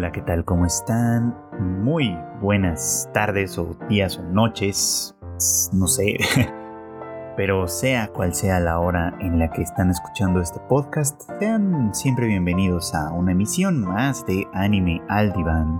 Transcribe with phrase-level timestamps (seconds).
[0.00, 0.46] Hola, ¿qué tal?
[0.46, 1.36] ¿Cómo están?
[1.60, 5.14] Muy buenas tardes o días o noches,
[5.74, 6.16] no sé,
[7.36, 12.28] pero sea cual sea la hora en la que están escuchando este podcast, sean siempre
[12.28, 15.78] bienvenidos a una emisión más de Anime Aldivan,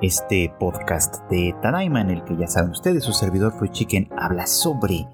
[0.00, 4.46] este podcast de Tadaima en el que ya saben ustedes, su servidor Fue Chicken habla
[4.46, 5.08] sobre,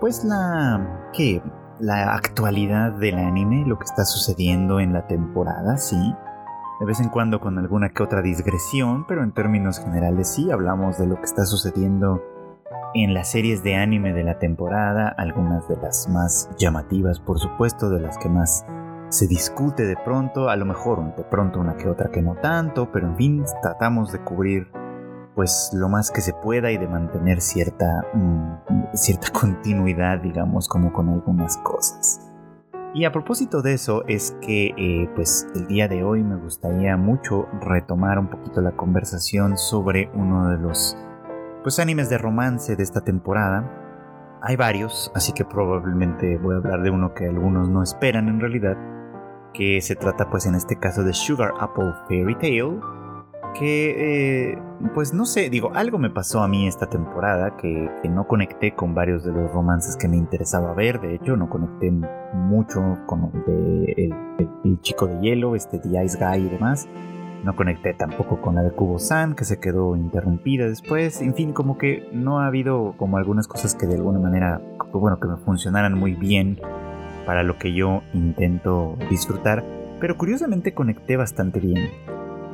[0.00, 1.42] pues la, ¿qué?
[1.78, 6.14] La actualidad del anime, lo que está sucediendo en la temporada, sí
[6.80, 10.98] de vez en cuando con alguna que otra digresión, pero en términos generales sí hablamos
[10.98, 12.22] de lo que está sucediendo
[12.94, 17.90] en las series de anime de la temporada, algunas de las más llamativas por supuesto,
[17.90, 18.64] de las que más
[19.10, 22.90] se discute de pronto, a lo mejor de pronto una que otra que no tanto,
[22.90, 24.68] pero en fin, tratamos de cubrir
[25.34, 30.92] pues lo más que se pueda y de mantener cierta, mm, cierta continuidad, digamos, como
[30.92, 32.29] con algunas cosas.
[32.92, 36.96] Y a propósito de eso es que eh, pues el día de hoy me gustaría
[36.96, 40.96] mucho retomar un poquito la conversación sobre uno de los
[41.62, 44.38] pues animes de romance de esta temporada.
[44.42, 48.40] Hay varios, así que probablemente voy a hablar de uno que algunos no esperan en
[48.40, 48.76] realidad,
[49.54, 52.80] que se trata pues en este caso de Sugar Apple Fairy Tale,
[53.52, 54.58] que, eh,
[54.94, 58.94] pues no sé, digo, algo me pasó a mí esta temporada que, no conecté con
[58.94, 61.92] varios de los romances que me interesaba ver, de hecho no conecté
[62.32, 64.12] mucho con el,
[64.64, 66.88] el, chico de hielo, este The Ice Guy y demás,
[67.44, 71.78] no conecté tampoco con la de Kubo-san que se quedó interrumpida después, en fin, como
[71.78, 74.60] que no ha habido como algunas cosas que de alguna manera,
[74.92, 76.60] bueno, que me funcionaran muy bien
[77.26, 79.64] para lo que yo intento disfrutar,
[80.00, 81.90] pero curiosamente conecté bastante bien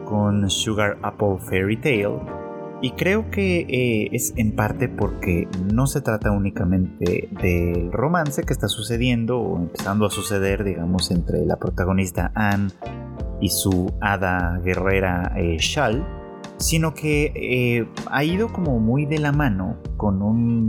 [0.06, 2.20] con Sugar Apple Fairy Tale.
[2.80, 8.52] Y creo que eh, es en parte porque no se trata únicamente del romance que
[8.52, 12.70] está sucediendo o empezando a suceder, digamos, entre la protagonista Anne
[13.40, 16.06] y su hada guerrera eh, Shal,
[16.58, 20.68] sino que eh, ha ido como muy de la mano con un,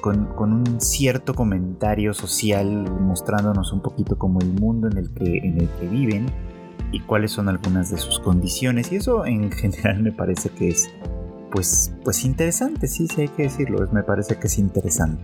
[0.00, 5.60] con, un cierto comentario social mostrándonos un poquito como el mundo en el que, en
[5.60, 6.26] el que viven
[6.92, 8.92] y cuáles son algunas de sus condiciones.
[8.92, 10.88] Y eso en general me parece que es
[11.52, 15.22] pues, pues interesante, sí, sí hay que decirlo, me parece que es interesante.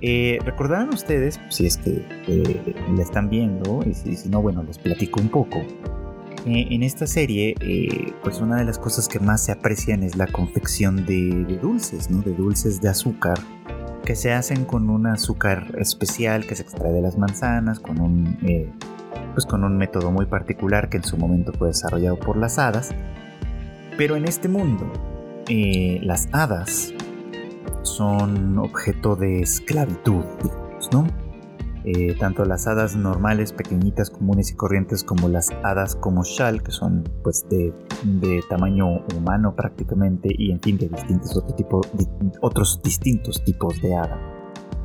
[0.00, 4.78] Eh, recordarán ustedes, si es que eh, la están viendo, y si, no, bueno, les
[4.78, 5.58] platico un poco.
[6.46, 7.54] Eh, en esta serie,
[8.22, 12.10] pues una de las cosas que más se aprecian es la confección de, de, dulces,
[12.10, 12.20] ¿no?
[12.22, 13.38] De dulces de azúcar,
[14.04, 18.38] que se hacen con un azúcar especial que se extrae de las manzanas, con un
[19.32, 22.90] pues con un método muy particular que en su momento fue desarrollado por las hadas.
[23.96, 24.90] Pero en este mundo,
[25.48, 26.92] eh, las hadas
[27.82, 30.24] son objeto de esclavitud,
[30.92, 31.06] ¿no?
[31.84, 36.70] Eh, tanto las hadas normales, pequeñitas, comunes y corrientes, como las hadas como Shal, que
[36.70, 37.74] son pues de,
[38.48, 41.42] tamaño humano prácticamente y en fin de distintos
[42.40, 44.31] otros distintos tipos de hada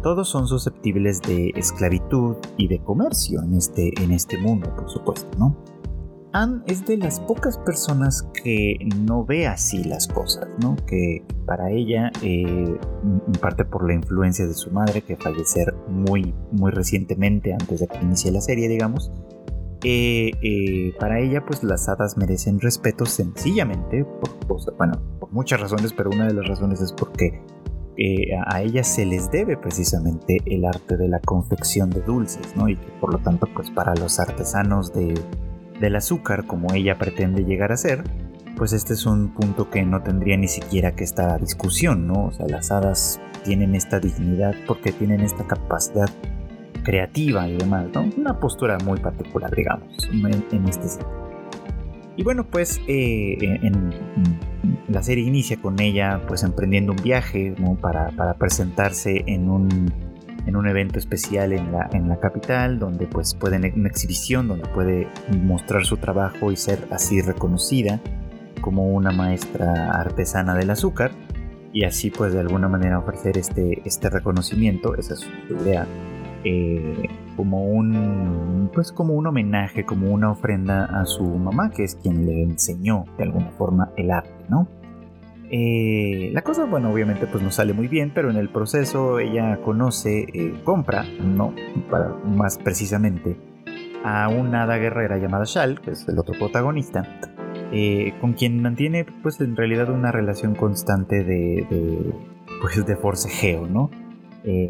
[0.02, 5.30] todos son susceptibles de esclavitud y de comercio en este, en este mundo, por supuesto,
[5.38, 5.56] ¿no?
[6.34, 10.76] Anne es de las pocas personas que no ve así las cosas, ¿no?
[10.86, 16.34] Que para ella, eh, en parte por la influencia de su madre, que fallecer muy,
[16.52, 19.12] muy recientemente, antes de que inicie la serie, digamos,
[19.84, 24.06] eh, eh, para ella, pues las hadas merecen respeto sencillamente,
[24.48, 27.42] por, bueno, por muchas razones, pero una de las razones es porque
[28.46, 32.70] a ellas se les debe precisamente el arte de la confección de dulces, ¿no?
[32.70, 35.14] Y que por lo tanto, pues para los artesanos de,
[35.80, 38.04] del azúcar, como ella pretende llegar a ser,
[38.58, 42.26] pues este es un punto que no tendría ni siquiera que estar discusión, ¿no?
[42.26, 46.10] O sea, las hadas tienen esta dignidad porque tienen esta capacidad
[46.84, 48.10] creativa y demás, ¿no?
[48.18, 51.27] Una postura muy particular, digamos, en, este sentido.
[52.18, 53.38] Y bueno, pues eh,
[54.90, 59.94] la serie inicia con ella pues emprendiendo un viaje para, presentarse en un,
[60.48, 64.68] en un evento especial en la, en la capital, donde pues puede, una exhibición donde
[64.70, 65.08] puede
[65.44, 68.02] mostrar su trabajo y ser así reconocida
[68.62, 71.12] como una maestra artesana del azúcar.
[71.72, 75.86] Y así pues de alguna manera ofrecer este, este reconocimiento, esa es su idea,
[76.44, 81.96] eh, como un pues como un homenaje, como una ofrenda a su mamá, que es
[81.96, 84.68] quien le enseñó de alguna forma el arte, ¿no?
[85.50, 89.62] Eh, la cosa, bueno, obviamente pues no sale muy bien, pero en el proceso ella
[89.64, 91.54] conoce, eh, compra, no,
[91.90, 93.38] para más precisamente,
[94.04, 97.08] a una hada guerrera llamada Shal, que es el otro protagonista,
[97.72, 102.14] eh, con quien mantiene pues en realidad una relación constante de,
[102.62, 103.90] pues de forcejeo, ¿no?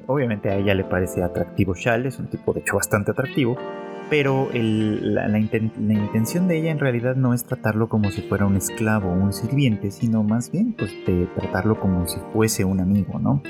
[0.08, 3.58] Obviamente a ella le parece atractivo Shal, es un tipo de hecho bastante atractivo,
[4.10, 9.10] pero la, intención de ella en realidad no es tratarlo como si fuera un esclavo
[9.10, 13.42] o un sirviente, sino más bien pues de tratarlo como si fuese un amigo, ¿no?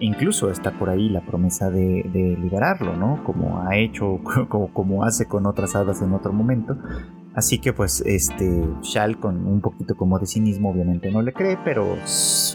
[0.00, 3.22] incluso está por ahí la promesa de, liberarlo, ¿no?
[3.24, 6.76] Como ha hecho, como, como, hace con otras hadas en otro momento.
[7.34, 11.58] Así que pues este Shal con un poquito como de cinismo obviamente no le cree,
[11.64, 11.96] pero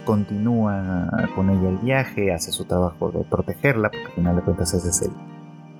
[0.05, 4.73] continúa con ella el viaje, hace su trabajo de protegerla, porque al final de cuentas
[4.73, 5.09] esa es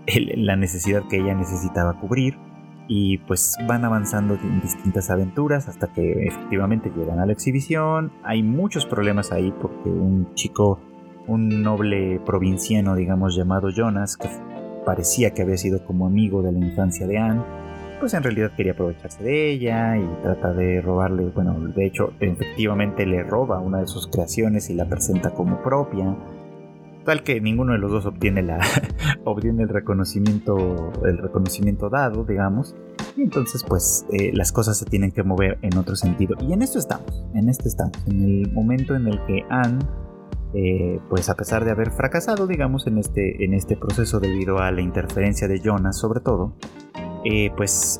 [0.08, 2.38] el, la necesidad que ella necesitaba cubrir.
[2.92, 8.12] Y pues van avanzando en distintas aventuras hasta que efectivamente llegan a la exhibición.
[8.24, 10.80] Hay muchos problemas ahí porque un chico
[11.30, 14.28] un noble provinciano, digamos, llamado Jonas, que
[14.86, 17.44] parecía que había sido como amigo de la infancia de Anne,
[18.00, 23.06] pues en realidad quería aprovecharse de ella y trata de robarle, bueno, de hecho, efectivamente
[23.06, 26.16] le roba una de sus creaciones y la presenta como propia.
[27.06, 28.60] Tal que ninguno de los dos obtiene la
[29.24, 32.76] obtiene el reconocimiento el reconocimiento dado, digamos.
[33.16, 36.36] Y entonces pues eh, las cosas se tienen que mover en otro sentido.
[36.42, 39.80] Y en esto estamos, en esto estamos, en el momento en el que Anne
[40.54, 44.72] eh, pues a pesar de haber fracasado, digamos, en este, en este proceso debido a
[44.72, 46.56] la interferencia de Jonas sobre todo,
[47.26, 48.00] eh, pues,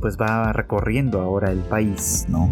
[0.00, 2.48] pues va recorriendo ahora el país, ¿no?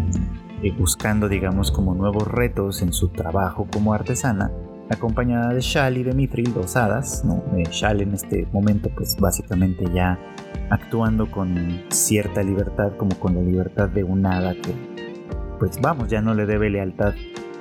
[0.63, 4.51] Eh, buscando, digamos, como nuevos retos en su trabajo como artesana,
[4.89, 7.43] acompañada de Shal y de Mithril, dos hadas, ¿no?
[7.71, 10.19] Shal en este momento, pues básicamente ya
[10.69, 14.73] actuando con cierta libertad, como con la libertad de un hada que,
[15.59, 17.13] pues vamos, ya no le debe lealtad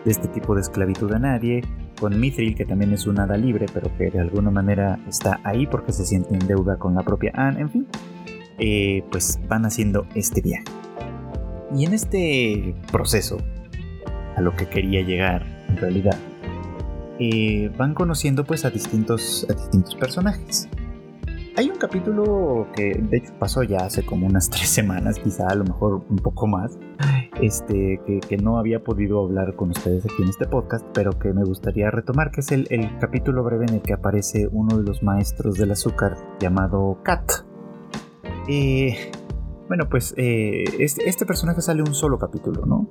[0.05, 1.63] de este tipo de esclavitud a nadie,
[2.01, 5.67] con Mithril, que también es un hada libre, pero que de alguna manera está ahí
[5.67, 7.87] porque se siente en deuda con la propia Anne, en fin,
[8.61, 10.65] eh, pues van haciendo este viaje.
[11.75, 13.39] Y en este proceso,
[14.37, 16.19] a lo que quería llegar en realidad,
[17.19, 20.69] eh, van conociendo pues a distintos, a distintos personajes.
[21.57, 25.55] Hay un capítulo que de hecho pasó ya hace como unas tres semanas, quizá a
[25.55, 26.79] lo mejor un poco más,
[27.41, 31.45] este, que, no había podido hablar con ustedes aquí en este podcast, pero que me
[31.45, 32.67] gustaría retomar, que es el,
[33.01, 37.50] capítulo breve en el que aparece uno de los maestros del azúcar llamado Kat.
[38.49, 39.11] Eh,
[39.69, 42.89] bueno, pues eh, este, personaje sale un solo capítulo, ¿no?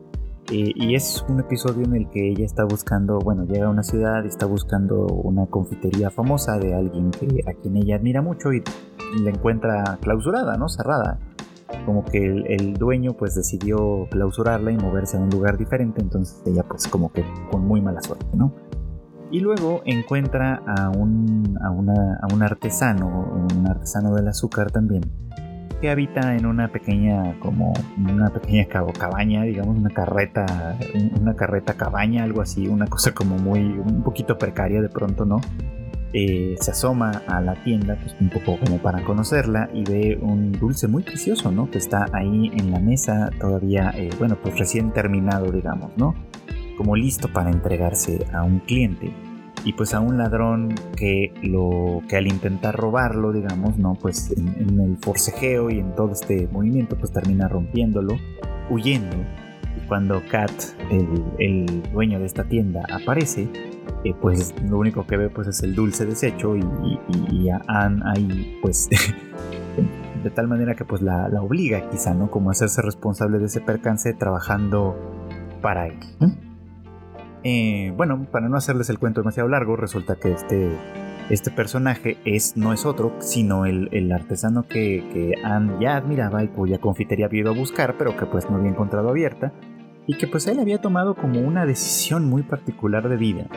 [0.51, 3.83] Eh, y es un episodio en el que ella está buscando, bueno, llega a una
[3.83, 8.51] ciudad y está buscando una confitería famosa de alguien que, a quien ella admira mucho
[8.53, 8.63] y
[9.21, 10.69] la encuentra clausurada, ¿no?
[10.69, 11.19] Cerrada
[11.85, 16.63] como que el, dueño pues decidió clausurarla y moverse a un lugar diferente, entonces ella
[16.63, 18.53] pues como que con muy mala suerte, ¿no?
[19.31, 21.57] Y luego encuentra a, un
[22.41, 25.03] artesano, un artesano del azúcar también,
[25.81, 30.77] que habita en una pequeña, como una pequeña cabaña, digamos, una carreta,
[31.19, 35.39] una carreta cabaña, algo así, una cosa como muy, un poquito precaria de pronto, ¿no?
[36.11, 40.51] Eh, se asoma a la tienda, pues un poco como para conocerla, y ve un
[40.51, 41.69] dulce muy precioso, ¿no?
[41.69, 46.15] Que está ahí en la mesa, todavía, eh, bueno, pues recién terminado, digamos, ¿no?
[46.77, 49.13] Como listo para entregarse a un cliente.
[49.65, 53.95] Y pues a un ladrón que lo que al intentar robarlo, digamos, ¿no?
[53.95, 58.17] Pues en, el forcejeo y en todo este movimiento, pues termina rompiéndolo,
[58.69, 59.17] huyendo.
[59.77, 60.51] Y cuando Kat,
[61.39, 63.49] el dueño de esta tienda, aparece,
[64.05, 68.57] eh, pues lo único que ve pues es el dulce desecho y, a Anne ahí
[68.61, 68.87] pues
[70.23, 72.31] de tal manera que pues la, obliga quizá, ¿no?
[72.31, 74.95] Como a hacerse responsable de ese percance trabajando
[75.61, 75.99] para él.
[76.21, 76.48] Eh,
[77.95, 80.71] bueno, para no hacerles el cuento demasiado largo, resulta que este,
[81.29, 86.47] este personaje es, no es otro, sino el, artesano que, que Anne ya admiraba y
[86.49, 89.53] cuya confitería había ido a buscar, pero que pues no había encontrado abierta,
[90.07, 93.47] y que pues él había tomado como una decisión muy particular de vida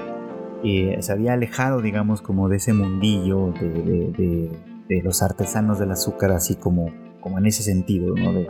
[0.62, 6.91] se había alejado, digamos, como de ese mundillo de, los artesanos del azúcar, así como,
[7.21, 8.33] como en ese sentido, ¿no?
[8.33, 8.47] De,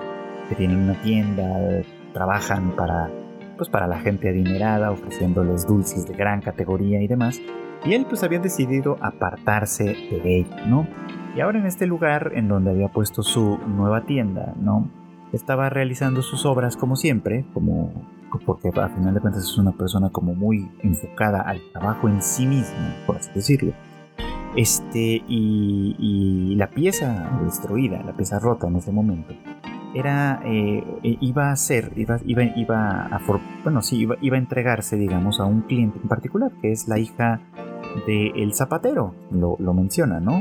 [0.48, 3.10] que tienen una tienda, trabajan para,
[3.62, 7.40] pues para la gente adinerada, ofreciéndoles dulces de gran categoría y demás.
[7.84, 10.88] Y él pues había decidido apartarse de ella, ¿no?
[11.36, 14.90] Y ahora en este lugar en donde había puesto su nueva tienda, ¿no?
[15.32, 17.92] Estaba realizando sus obras como siempre, como
[18.44, 22.44] porque a final de cuentas es una persona como muy enfocada al trabajo en sí
[22.44, 23.74] misma, por así decirlo.
[24.56, 29.34] Este, y, la pieza destruida, la pieza rota en ese momento,
[29.94, 33.20] era, eh, e, iba a ser, iba, iba, iba
[33.62, 36.98] bueno, sí, iba, iba, a entregarse, digamos, a un cliente en particular, que es la
[36.98, 37.40] hija
[38.06, 40.40] del zapatero, lo, lo, menciona, ¿no?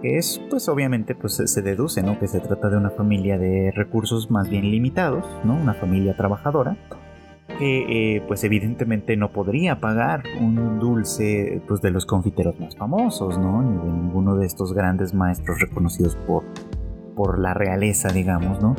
[0.00, 2.18] Que es, pues obviamente, pues se deduce, ¿no?
[2.18, 5.54] Que se trata de una familia de recursos más bien limitados, ¿no?
[5.56, 6.76] Una familia trabajadora,
[7.58, 13.38] que eh, pues evidentemente no podría pagar un dulce pues, de los confiteros más famosos,
[13.38, 13.62] ¿no?
[13.62, 16.44] Ni de ninguno de estos grandes maestros reconocidos por,
[17.16, 18.76] por la realeza, digamos, ¿no?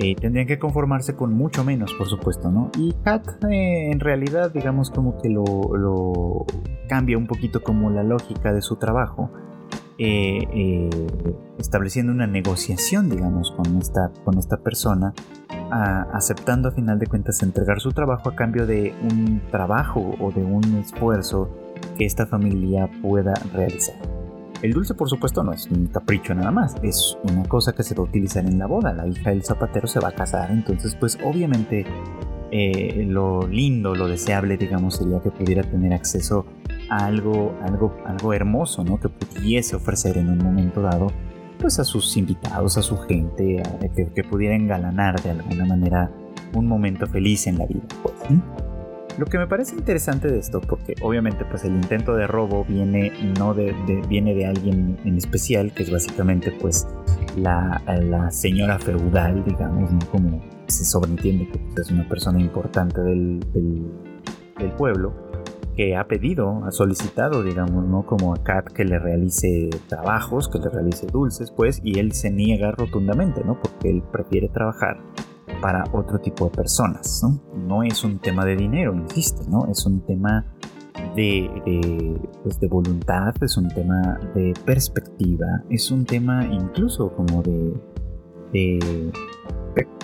[0.00, 2.70] Eh, tendrían que conformarse con mucho menos, por supuesto, ¿no?
[2.78, 6.46] Y Kat eh, en realidad, digamos, como que lo,
[6.88, 9.32] cambia un poquito como la lógica de su trabajo,
[9.98, 10.88] eh,
[11.58, 15.12] estableciendo una negociación, digamos, con esta, con esta persona,
[16.12, 20.44] aceptando a final de cuentas entregar su trabajo a cambio de un trabajo o de
[20.44, 21.50] un esfuerzo
[21.98, 24.17] que esta familia pueda realizar.
[24.60, 27.94] El dulce, por supuesto, no es un capricho nada más, es una cosa que se
[27.94, 28.92] va a utilizar en la boda.
[28.92, 31.86] La hija del zapatero se va a casar, entonces, pues obviamente
[32.50, 36.46] eh, lo lindo, lo deseable, digamos, sería que pudiera tener acceso
[36.88, 38.98] a algo, algo, algo hermoso, ¿no?
[38.98, 41.12] Que pudiese ofrecer en un momento dado,
[41.60, 43.62] pues a sus invitados, a su gente,
[43.94, 46.10] que, pudiera engalanar de alguna manera
[46.54, 48.14] un momento feliz en la vida, pues.
[49.18, 53.12] Lo que me parece interesante de esto, porque obviamente pues el intento de robo viene
[53.36, 53.74] no de,
[54.08, 56.86] viene de alguien en especial, que es básicamente pues
[57.36, 57.82] la,
[58.30, 65.12] señora feudal, digamos, como se sobreentiende que pues, es una persona importante del, del, pueblo,
[65.76, 68.06] que ha pedido, ha solicitado, digamos, ¿no?
[68.06, 72.30] Como a Kat que le realice trabajos, que le realice dulces, pues, y él se
[72.30, 73.58] niega rotundamente, ¿no?
[73.60, 74.98] Porque él prefiere trabajar
[75.60, 77.22] para otro tipo de personas.
[77.22, 77.40] ¿no?
[77.56, 79.66] no es un tema de dinero, insisto, ¿no?
[79.70, 80.44] es un tema
[81.14, 87.74] de, pues de voluntad, es un tema de perspectiva, es un tema incluso como de,
[88.52, 89.12] de,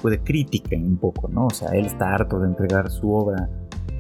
[0.03, 1.47] de crítica un poco, ¿no?
[1.47, 3.49] O sea, él está harto de entregar su obra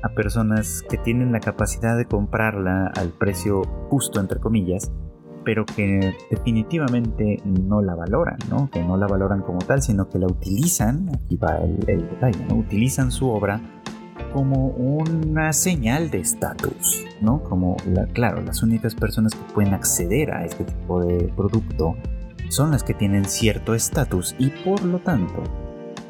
[0.02, 4.92] a personas que tienen la capacidad de comprarla al precio justo, entre comillas,
[5.44, 8.70] pero que definitivamente no la valoran, ¿no?
[8.70, 12.56] Que no la valoran como tal, sino que la utilizan, aquí va el, detalle, ¿no?
[12.56, 13.60] Utilizan su obra
[14.32, 17.42] como una señal de estatus, ¿no?
[17.42, 17.76] Como,
[18.12, 21.96] claro, las únicas personas que pueden acceder a este tipo de producto
[22.48, 25.42] son las que tienen cierto estatus y por lo tanto,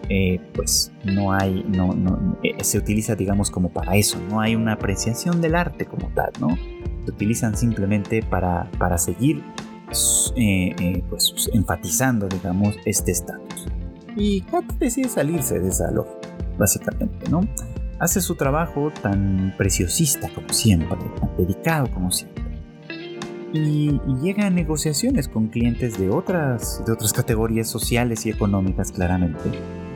[0.08, 4.54] eh, pues no hay, no, no, eh, se utiliza digamos como para eso, no hay
[4.54, 6.48] una apreciación del arte como tal, ¿no?
[7.04, 9.42] Se utilizan simplemente para, para seguir
[10.36, 13.66] eh, eh, pues, enfatizando, digamos, este estatus.
[14.16, 17.42] Y Kat decide salirse de esa lógica, básicamente, ¿no?
[18.00, 22.44] Hace su trabajo tan preciosista como siempre, tan dedicado como siempre.
[23.52, 29.50] Y, llega a negociaciones con clientes de otras, de otras categorías sociales y económicas, claramente,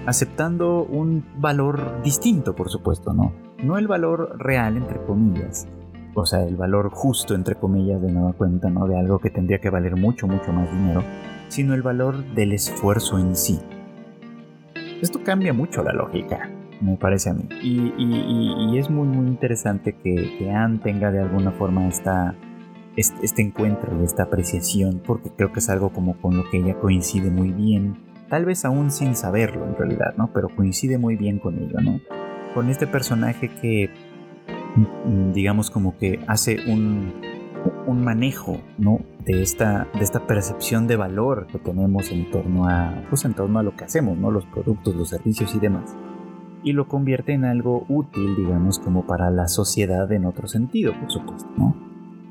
[0.06, 3.32] aceptando un valor distinto, por supuesto, ¿no?
[3.62, 5.66] No el valor real, entre comillas,
[6.14, 8.86] o sea, el valor justo, entre comillas, de nueva cuenta, ¿no?
[8.86, 11.02] De algo que tendría que valer mucho, mucho más dinero,
[11.48, 13.58] sino el valor del esfuerzo en sí.
[15.00, 16.50] Esto cambia mucho la lógica,
[16.80, 17.48] me parece a mí.
[17.62, 22.34] Y, es muy, muy interesante que, que Anne tenga de alguna forma esta,
[22.98, 27.30] este, encuentro esta apreciación, porque creo que es algo como con lo que ella coincide
[27.30, 27.96] muy bien,
[28.28, 30.30] tal vez aún sin saberlo en realidad, ¿no?
[30.32, 32.00] Pero coincide muy bien con ello, ¿no?
[32.54, 33.90] Con este personaje que
[35.32, 37.12] digamos como que hace un,
[37.86, 39.00] un manejo ¿no?
[39.24, 43.58] de, esta, de esta percepción de valor que tenemos en torno a pues en torno
[43.58, 44.30] a lo que hacemos ¿no?
[44.30, 45.96] los productos los servicios y demás
[46.62, 51.10] y lo convierte en algo útil digamos como para la sociedad en otro sentido por
[51.10, 51.76] supuesto ¿no?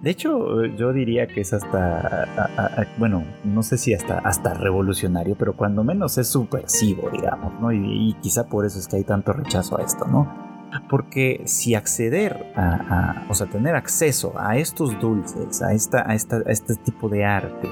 [0.01, 5.55] de hecho yo diría que es hasta bueno no sé si hasta hasta revolucionario pero
[5.55, 7.71] cuando menos es subversivo digamos ¿no?
[7.71, 10.46] y, y quizá por eso es que hay tanto rechazo a esto no
[10.89, 16.75] porque si acceder a, o sea, tener acceso a estos dulces, a, esta, a, este
[16.75, 17.69] tipo de arte,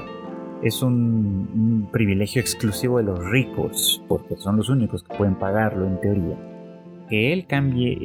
[0.62, 6.00] es un, privilegio exclusivo de los ricos, porque son los únicos que pueden pagarlo en
[6.00, 6.36] teoría.
[7.08, 7.96] Que él cambie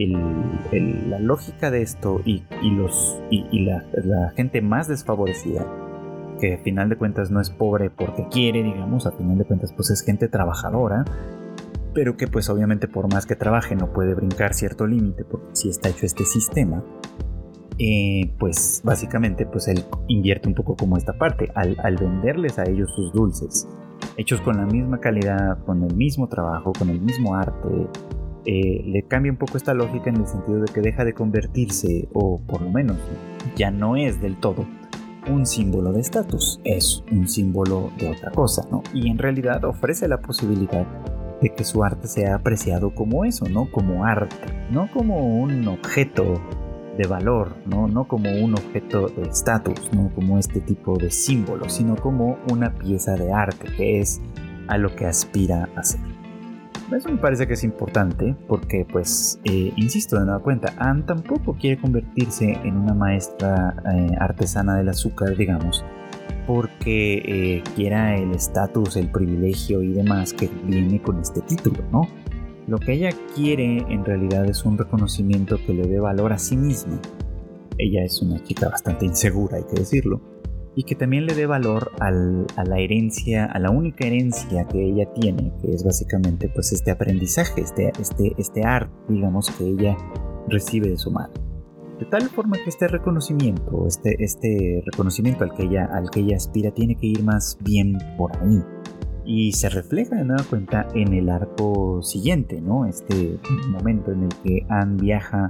[1.08, 5.66] la lógica de esto y, los, y, la, la, gente más desfavorecida,
[6.40, 9.74] que a final de cuentas no es pobre porque quiere, digamos, a final de cuentas
[9.74, 11.04] pues es gente trabajadora,
[11.94, 15.70] pero que pues obviamente por más que trabaje no puede brincar cierto límite porque si
[15.70, 16.84] está hecho este sistema,
[17.78, 22.92] eh, pues básicamente pues él invierte un poco como esta parte, al, venderles a ellos
[22.96, 23.68] sus dulces,
[24.18, 27.88] hechos con la misma calidad, con el mismo trabajo, con el mismo arte,
[28.46, 32.08] eh, le cambia un poco esta lógica en el sentido de que deja de convertirse,
[32.14, 32.98] o por lo menos
[33.56, 34.66] ya no es del todo,
[35.30, 38.82] un símbolo de estatus, es un símbolo de otra cosa, ¿no?
[38.94, 40.86] Y en realidad ofrece la posibilidad
[41.42, 43.70] de que su arte sea apreciado como eso, ¿no?
[43.72, 44.36] Como arte,
[44.70, 46.42] no como un objeto
[46.98, 47.88] de valor, ¿no?
[47.88, 50.12] No como un objeto de estatus, ¿no?
[50.14, 54.22] Como este tipo de símbolo, sino como una pieza de arte, que es
[54.68, 56.02] a lo que aspira a ser.
[56.96, 61.54] Eso me parece que es importante porque, pues, eh, insisto de nueva cuenta, Anne tampoco
[61.54, 65.86] quiere convertirse en una maestra eh, artesana del azúcar, digamos,
[66.46, 72.08] porque eh, quiera el estatus, el privilegio y demás que viene con este título, ¿no?
[72.68, 76.56] Lo que ella quiere en realidad es un reconocimiento que le dé valor a sí
[76.56, 77.00] misma.
[77.78, 80.22] Ella es una chica bastante insegura, hay que decirlo,
[80.76, 85.12] y que también le dé valor a la herencia, a la única herencia que ella
[85.14, 89.98] tiene, que es básicamente pues este aprendizaje, este, este, este arte, digamos, que ella
[90.48, 91.50] recibe de su madre.
[92.01, 96.36] De tal forma que este reconocimiento, este, este reconocimiento al que, ella, al que ella
[96.36, 98.60] aspira tiene que ir más bien por ahí.
[99.24, 102.88] Y se refleja de nueva cuenta en el arco siguiente, ¿no?
[102.88, 103.38] Este
[103.70, 105.48] momento en el que Anne viaja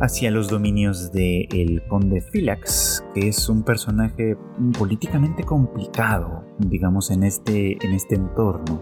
[0.00, 4.36] hacia los dominios del el conde Philax, que es un personaje
[4.76, 8.80] políticamente complicado, digamos, en este, en este entorno,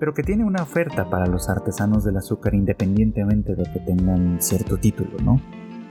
[0.00, 4.78] pero que tiene una oferta para los artesanos del azúcar independientemente de que tengan cierto
[4.78, 5.38] título, ¿no?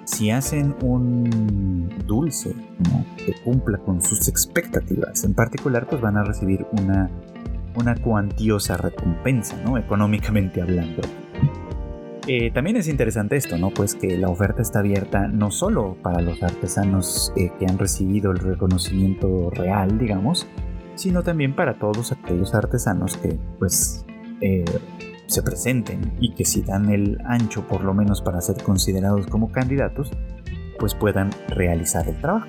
[0.06, 2.54] Si hacen un dulce
[3.18, 7.10] que cumpla con sus expectativas, en particular, pues van a recibir una,
[7.76, 9.78] una cuantiosa recompensa, ¿no?
[9.78, 11.02] Económicamente hablando.
[12.28, 13.70] Eh, también es interesante esto, ¿no?
[13.70, 18.32] Pues que la oferta está abierta no solo para los artesanos eh, que han recibido
[18.32, 20.48] el reconocimiento real, digamos,
[20.96, 24.06] sino también para todos aquellos artesanos que, pues,
[24.40, 24.64] eh,
[25.28, 29.52] se presenten y que si dan el ancho, por lo menos para ser considerados como
[29.52, 30.12] candidatos,
[30.80, 32.48] pues puedan realizar el trabajo.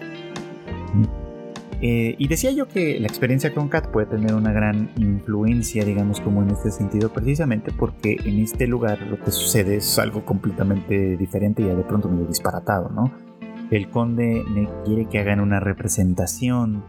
[1.87, 6.21] Eh, y decía yo que la experiencia con Cat puede tener una gran influencia, digamos,
[6.21, 11.16] como en este sentido, precisamente porque en este lugar lo que sucede es algo completamente
[11.16, 13.12] diferente y ya de pronto medio disparatado, ¿no?
[13.71, 14.45] El conde
[14.85, 16.85] quiere que hagan una representación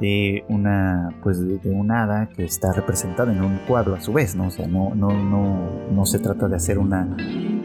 [0.00, 4.34] de una pues de un hada que está representada en un cuadro a su vez,
[4.34, 4.48] ¿no?
[4.48, 7.16] O sea, no, no, no, no se trata de hacer una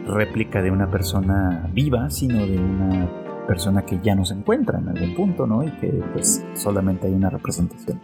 [0.06, 3.08] réplica de una persona viva, sino de una
[3.46, 5.64] persona que ya no se encuentra en algún punto, ¿no?
[5.64, 8.00] Y que pues solamente hay una representación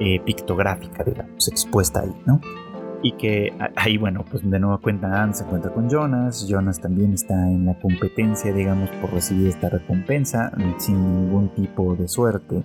[0.00, 2.40] eh, pictográfica, digamos, expuesta ahí, ¿no?
[3.04, 7.12] Y que ahí, bueno, pues de nuevo cuenta Anne se encuentra con Jonas, Jonas también
[7.12, 12.64] está en la competencia, digamos, por recibir esta recompensa, sin ningún tipo de suerte.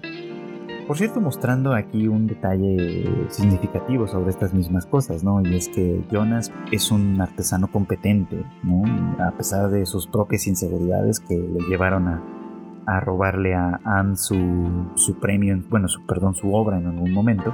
[0.88, 5.42] Por cierto, mostrando aquí un detalle significativo sobre estas mismas cosas, ¿no?
[5.42, 8.84] Y es que Jonas es un artesano competente, ¿no?
[9.22, 15.62] A pesar de sus propias inseguridades que le llevaron a, robarle a Anne su, premio,
[15.70, 17.54] bueno, su, perdón, su obra en algún momento.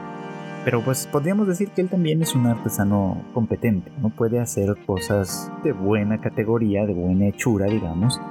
[0.63, 4.11] Pero pues podríamos decir que él también es un artesano competente, ¿no?
[4.11, 8.21] Puede hacer cosas de buena categoría, de buena hechura, digamos,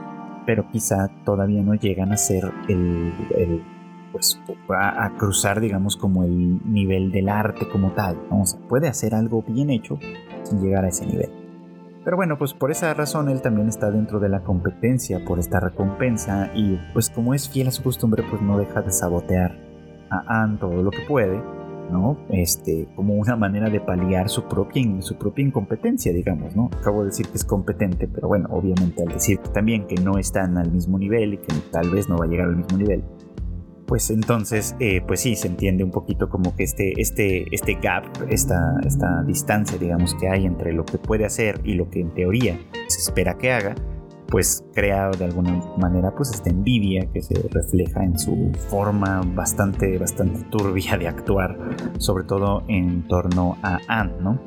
[0.46, 3.12] pero quizá todavía no llegan a ser el
[4.12, 8.18] pues va a cruzar, digamos, como el nivel del arte como tal.
[8.30, 9.98] O sea, puede hacer algo bien hecho
[10.42, 11.30] sin llegar a ese nivel.
[12.04, 15.60] Pero bueno, pues por esa razón él también está dentro de la competencia por esta
[15.60, 19.56] recompensa y pues como es fiel a su costumbre, pues no deja de sabotear
[20.10, 21.40] a Anne todo lo que puede,
[21.92, 22.18] ¿no?
[22.28, 26.70] Este, como una manera de paliar su propia, su propia incompetencia, digamos, ¿no?
[26.76, 30.58] Acabo de decir que es competente, pero bueno, obviamente al decir también que no están
[30.58, 33.04] al mismo nivel y que tal vez no va a llegar al mismo nivel,
[33.92, 38.04] pues entonces, eh, pues sí, se entiende un poquito como que este, este, este gap,
[38.30, 42.14] esta, esta distancia, digamos, que hay entre lo que puede hacer y lo que en
[42.14, 43.74] teoría se espera que haga,
[44.28, 49.98] pues crea de alguna manera pues esta envidia que se refleja en su forma bastante,
[49.98, 51.58] bastante turbia de actuar,
[51.98, 54.40] sobre todo en torno a Anne, ¿no?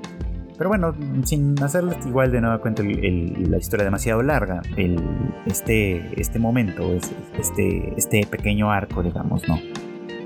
[0.58, 4.98] Pero bueno, sin hacerles igual de nueva cuenta la historia demasiado larga, el,
[5.46, 6.94] este, este momento,
[7.38, 9.60] este, este pequeño arco, digamos, ¿no?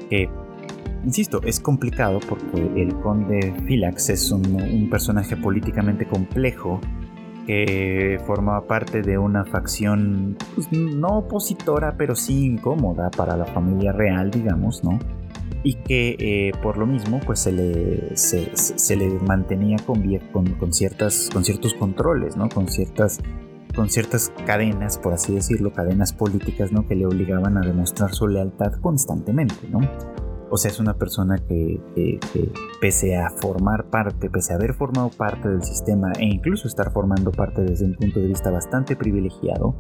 [0.10, 0.30] Que,
[1.04, 6.80] insisto, es complicado porque el conde Philax es un, personaje políticamente complejo
[7.48, 13.92] que formaba parte de una facción pues, no opositora, pero sí incómoda para la familia
[13.92, 15.00] real, digamos, ¿no?
[15.64, 20.02] Y que eh, por lo mismo pues se le, se, le mantenía con,
[20.56, 22.50] con, ciertas, con ciertos controles, ¿no?
[22.50, 23.20] con, ciertas,
[23.76, 26.88] con ciertas cadenas, por así decirlo, cadenas políticas ¿no?
[26.88, 29.68] que le obligaban a demostrar su lealtad constantemente.
[29.70, 29.80] ¿no?
[30.52, 32.20] O sea, es una persona que, que,
[32.82, 37.32] pese a formar parte, pese a haber formado parte del sistema e incluso estar formando
[37.32, 39.76] parte desde un punto de vista bastante privilegiado,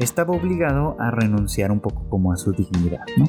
[0.00, 3.26] estaba obligado a renunciar un poco como a su dignidad, ¿no?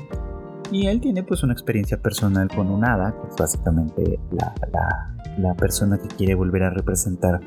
[0.72, 4.54] Y él tiene pues una experiencia personal con un hada, que es básicamente la,
[5.38, 7.42] la, persona que quiere volver a representar.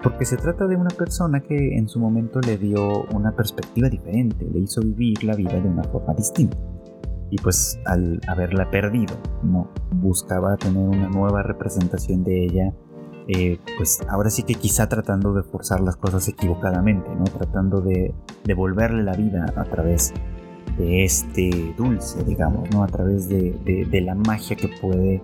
[0.00, 4.46] Porque se trata de una persona que en su momento le dio una perspectiva diferente,
[4.48, 6.56] le hizo vivir la vida de una forma distinta.
[7.30, 12.72] Y pues al haberla perdido, no buscaba tener una nueva representación de ella
[13.30, 17.24] eh, pues ahora sí que quizá tratando de forzar las cosas equivocadamente, ¿no?
[17.24, 18.14] Tratando de
[18.44, 20.14] devolverle la vida a través
[20.78, 22.82] de este dulce, digamos, ¿no?
[22.82, 25.20] A través de, la magia que puede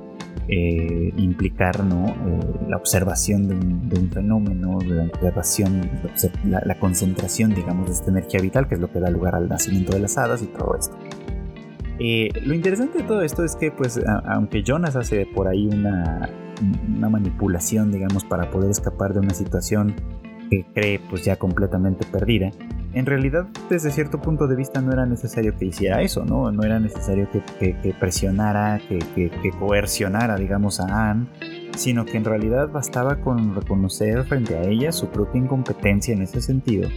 [0.48, 2.08] eh, implicar ¿no?
[2.08, 3.54] Eh, la observación de
[4.00, 5.88] un, fenómeno, la observación,
[6.44, 9.92] la, concentración, digamos, de esta energía vital, que es lo que da lugar al nacimiento
[9.92, 10.96] de las hadas y todo esto.
[12.00, 16.28] Eh, lo interesante de todo esto es que, pues, aunque Jonas hace por ahí una,
[16.96, 19.94] una manipulación, digamos, para poder escapar de una situación
[20.50, 22.50] que cree pues ya completamente perdida,
[22.94, 26.50] en realidad desde cierto punto de vista no era necesario que hiciera eso, ¿no?
[26.52, 31.26] No era necesario que, presionara, que, que, coercionara, digamos, a Anne,
[31.76, 36.40] sino que en realidad bastaba con reconocer frente a ella su propia incompetencia en ese
[36.40, 36.88] sentido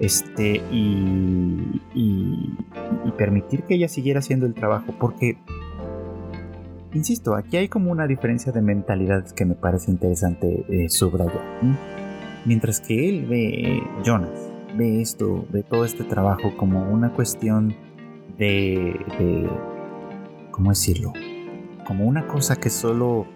[0.00, 5.36] este, y, y, permitir que ella siguiera haciendo el trabajo, porque,
[6.92, 11.40] insisto, aquí hay como una diferencia de mentalidad que me parece interesante eh, subrayar.
[12.44, 17.74] Mientras que él ve, Jonas, ve esto, ve todo este trabajo como una cuestión
[18.38, 19.48] de, de
[20.50, 21.12] ¿cómo decirlo?
[21.86, 23.26] Como una cosa que solo,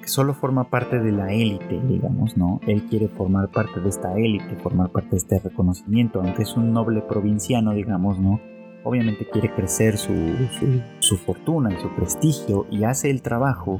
[0.00, 2.60] que solo forma parte de la élite, digamos, ¿no?
[2.66, 6.72] Él quiere formar parte de esta élite, formar parte de este reconocimiento, aunque es un
[6.72, 8.40] noble provinciano, digamos, ¿no?
[8.84, 10.14] Obviamente quiere crecer su,
[10.58, 13.76] su, su fortuna y su prestigio y hace el trabajo,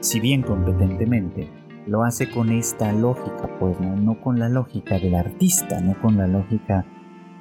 [0.00, 1.48] si bien competentemente,
[1.86, 4.20] lo hace con esta lógica, pues ¿no?
[4.20, 6.86] con la lógica del artista, no con la lógica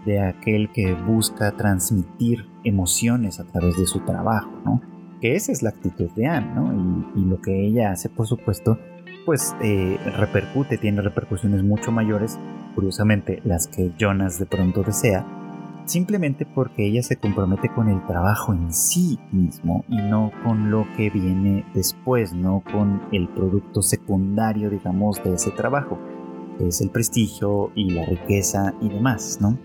[0.06, 4.82] de aquel que busca transmitir emociones a través de su trabajo, ¿no?
[5.22, 7.14] Que esa es la actitud de Anne, ¿no?
[7.16, 8.78] Y, lo que ella hace, por supuesto,
[9.26, 12.38] pues eh, repercute, tiene repercusiones mucho mayores,
[12.76, 15.26] curiosamente las que Jonas de pronto desea,
[15.86, 20.86] simplemente porque ella se compromete con el trabajo en sí mismo y no con lo
[20.96, 26.00] que viene después, no con el producto secundario, digamos, de ese trabajo,
[26.58, 29.58] que es el prestigio y la riqueza y demás, ¿no?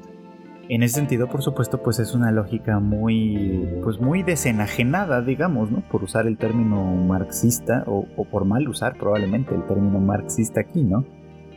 [0.70, 5.80] En ese sentido, por supuesto, pues es una lógica muy, pues muy desenajenada, digamos, ¿no?
[5.88, 10.84] Por usar el término marxista, o, o por mal usar probablemente el término marxista aquí,
[10.84, 11.06] ¿no?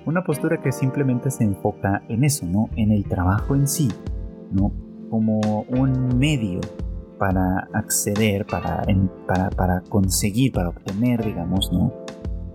[0.06, 2.70] Una postura que simplemente se enfoca en eso, ¿no?
[2.78, 3.90] En el trabajo en sí,
[4.52, 4.72] ¿no?
[5.10, 6.62] como un medio
[7.20, 8.86] para acceder, para,
[9.28, 11.94] para, para, conseguir, para obtener, digamos, ¿no?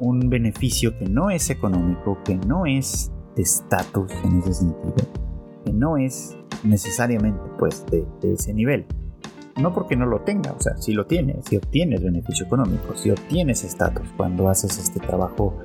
[0.00, 4.94] un beneficio que no es económico, que no es de estatus en ese sentido,
[5.64, 8.86] que no es necesariamente pues de, ese nivel.
[9.60, 13.10] No porque no lo tenga, o sea, si lo tienes, si obtienes beneficio económico, si
[13.10, 15.56] obtienes estatus cuando haces este trabajo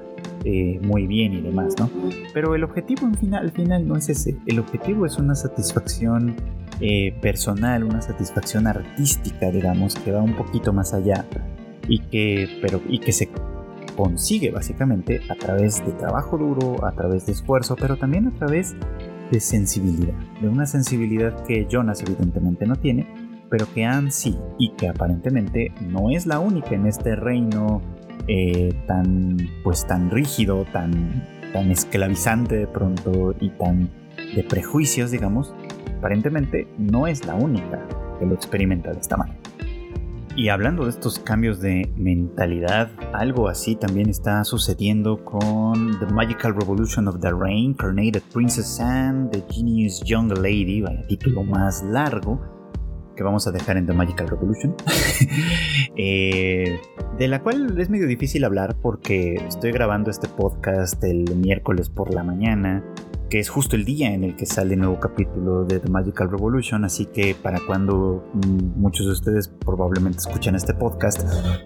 [0.43, 1.89] eh, muy bien y demás, ¿no?
[2.33, 4.37] Pero el objetivo en final, al final no es ese.
[4.47, 6.35] El objetivo es una satisfacción
[6.79, 11.25] eh, personal, una satisfacción artística, digamos, que va un poquito más allá
[11.87, 13.29] y que, pero, y que se
[13.95, 18.75] consigue básicamente a través de trabajo duro, a través de esfuerzo, pero también a través
[19.31, 23.07] de sensibilidad, de una sensibilidad que Jonas evidentemente no tiene,
[23.49, 27.81] pero que Anne sí, y que aparentemente no es la única en este reino
[28.27, 33.89] eh, tan, pues, tan rígido, tan, tan esclavizante de pronto y tan
[34.35, 35.53] de prejuicios, digamos,
[35.97, 37.87] aparentemente no es la única
[38.19, 39.39] que lo experimenta de esta manera.
[40.35, 46.55] Y hablando de estos cambios de mentalidad, algo así también está sucediendo con The Magical
[46.55, 52.39] Revolution of the Reincarnated Princess Anne, The Genius Young Lady, vaya título más largo,
[53.21, 54.75] que vamos a dejar en The Magical Revolution,
[55.95, 56.79] eh,
[57.19, 62.11] de la cual es medio difícil hablar porque estoy grabando este podcast el miércoles por
[62.11, 62.83] la mañana
[63.31, 66.29] que es justo el día en el que sale el nuevo capítulo de The Magical
[66.29, 71.23] Revolution, así que para cuando mm, muchos de ustedes probablemente escuchan este podcast,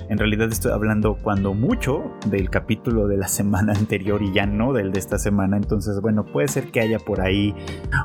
[0.08, 4.74] en realidad estoy hablando cuando mucho del capítulo de la semana anterior y ya no
[4.74, 7.56] del de esta semana, entonces bueno, puede ser que haya por ahí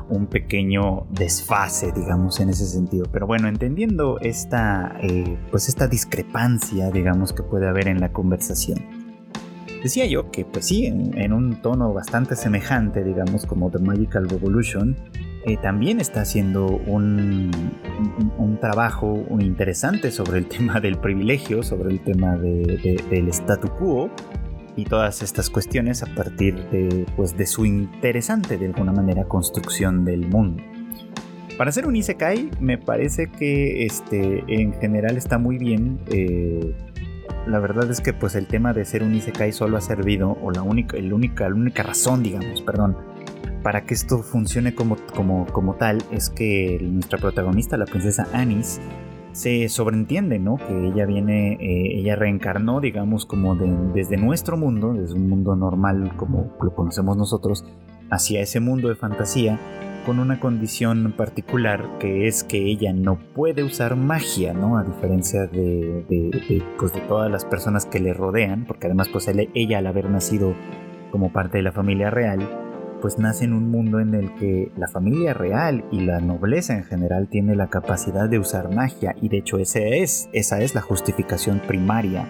[0.09, 6.89] un pequeño desfase, digamos, en ese sentido, pero bueno, entendiendo esta, eh, pues esta discrepancia,
[6.89, 9.00] digamos, que puede haber en la conversación.
[9.83, 14.95] Decía yo que, pues sí, en, un tono bastante semejante, digamos, como The Magical Revolution,
[15.45, 17.49] eh, también está haciendo un,
[18.37, 24.11] un, trabajo interesante sobre el tema del privilegio, sobre el tema del statu quo
[24.75, 30.05] y todas estas cuestiones a partir de, pues, de su interesante, de alguna manera, construcción
[30.05, 30.61] del mundo.
[31.57, 35.99] Para hacer un Isekai, me parece que este, en general está muy bien.
[36.11, 36.75] Eh,
[37.47, 40.51] la verdad es que pues el tema de ser un Isekai solo ha servido, o
[40.51, 42.97] la única, el única, la única razón, digamos, perdón,
[43.63, 48.79] para que esto funcione como, como, como tal es que nuestra protagonista, la princesa Anis,
[49.33, 50.57] se sobreentiende, ¿no?
[50.57, 56.15] Que ella viene, eh, ella reencarnó, digamos, como desde nuestro mundo, desde un mundo normal
[56.17, 57.65] como lo conocemos nosotros,
[58.09, 59.57] hacia ese mundo de fantasía
[60.05, 64.77] con una condición particular que es que ella no puede usar magia, ¿no?
[64.77, 66.33] A diferencia de,
[66.77, 70.53] pues de todas las personas que le rodean, porque además pues ella al haber nacido
[71.11, 72.39] como parte de la familia real,
[73.01, 76.83] pues nace en un mundo en el que la familia real y la nobleza en
[76.83, 80.81] general tiene la capacidad de usar magia y de hecho ese es, esa es la
[80.81, 82.27] justificación primaria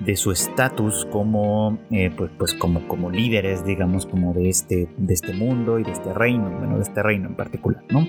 [0.00, 5.14] de su estatus como, eh, pues, pues, como, como líderes, digamos, como de este, de
[5.14, 8.06] este mundo y de este reino, bueno, de este reino en particular, ¿no?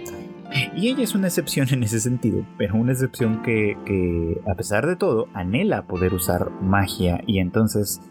[0.76, 4.86] Y ella es una excepción en ese sentido, pero una excepción que, que a pesar
[4.86, 8.02] de todo anhela poder usar magia y entonces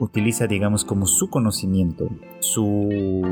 [0.00, 2.08] utiliza, digamos, como su conocimiento,
[2.40, 3.22] su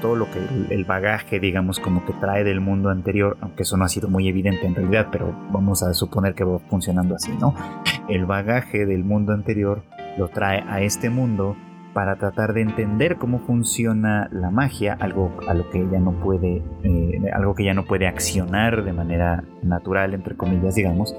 [0.00, 3.84] todo lo que el bagaje, digamos, como que trae del mundo anterior, aunque eso no
[3.84, 7.54] ha sido muy evidente en realidad, pero vamos a suponer que va funcionando así, ¿no?
[8.08, 9.82] El bagaje del mundo anterior
[10.16, 11.54] lo trae a este mundo
[11.92, 16.62] para tratar de entender cómo funciona la magia, algo a lo que ella no puede,
[16.82, 21.14] eh, algo que ella no puede accionar de manera natural, entre comillas, digamos,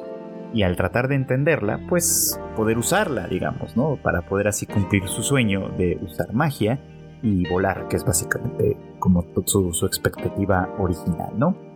[0.53, 3.97] y al tratar de entenderla, pues poder usarla, digamos, ¿no?
[4.01, 6.79] Para poder así cumplir su sueño de usar magia
[7.21, 11.67] y volar, que es básicamente como su, su expectativa original, ¿no?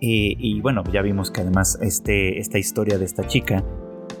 [0.00, 3.64] y bueno, ya vimos que además este, esta historia de esta chica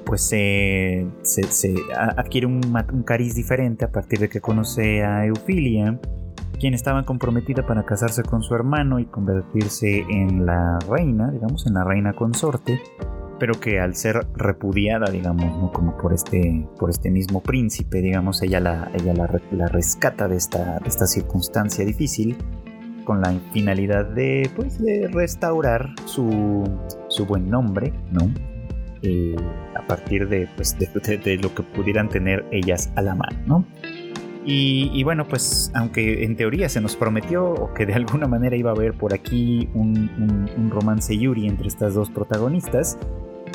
[0.08, 6.00] pues se, se, adquiere un, un, cariz diferente a partir de que conoce a Eufilia,
[6.58, 11.74] quien estaba comprometida para casarse con su hermano y convertirse en la reina, digamos, en
[11.74, 12.80] la reina consorte,
[13.38, 18.60] pero que al ser repudiada, digamos, como por este, por este mismo príncipe, digamos, ella
[18.60, 22.36] la, ella la, rescata de esta, esta circunstancia difícil
[23.04, 26.64] con la finalidad de, pues, de restaurar su,
[27.08, 28.30] su buen nombre, ¿no?
[29.02, 29.36] Eh,
[29.76, 33.64] a partir de, pues, de, lo que pudieran tener ellas a la mano, ¿no?
[34.50, 38.72] Y, bueno, pues aunque en teoría se nos prometió que de alguna manera iba a
[38.72, 42.96] haber por aquí un romance Yuri entre estas dos protagonistas,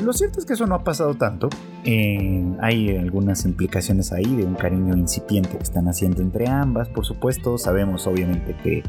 [0.01, 1.49] lo cierto es que eso no ha pasado tanto.
[1.85, 7.57] Hay algunas implicaciones ahí de un cariño incipiente que están haciendo entre ambas, por supuesto.
[7.57, 8.83] Sabemos obviamente que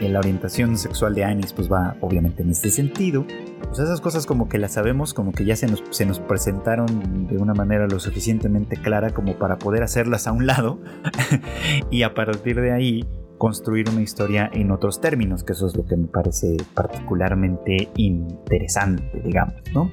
[0.00, 3.26] la orientación sexual de Anis pues va obviamente en este sentido.
[3.62, 7.26] Pues esas cosas como que las sabemos, como que ya se nos, se nos presentaron
[7.26, 10.78] de una manera lo suficientemente clara como para poder hacerlas a un lado
[11.90, 13.04] y a partir de ahí
[13.38, 19.20] construir una historia en otros términos, que eso es lo que me parece particularmente interesante,
[19.22, 19.90] digamos, ¿no?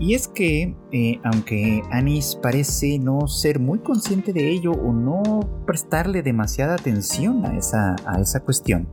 [0.00, 5.40] Y es que, eh, aunque Anis parece no ser muy consciente de ello o no
[5.66, 8.88] prestarle demasiada atención a esa, a esa cuestión,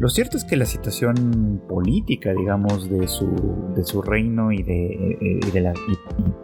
[0.00, 3.28] lo cierto es que la situación política, digamos, de su,
[3.76, 4.86] de su reino y de,
[5.20, 5.40] eh,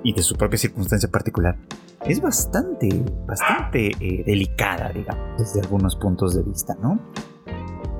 [0.04, 1.56] y, de su propia circunstancia particular
[2.04, 2.90] es bastante,
[3.26, 7.00] bastante eh, delicada, digamos, desde algunos puntos de vista, ¿no?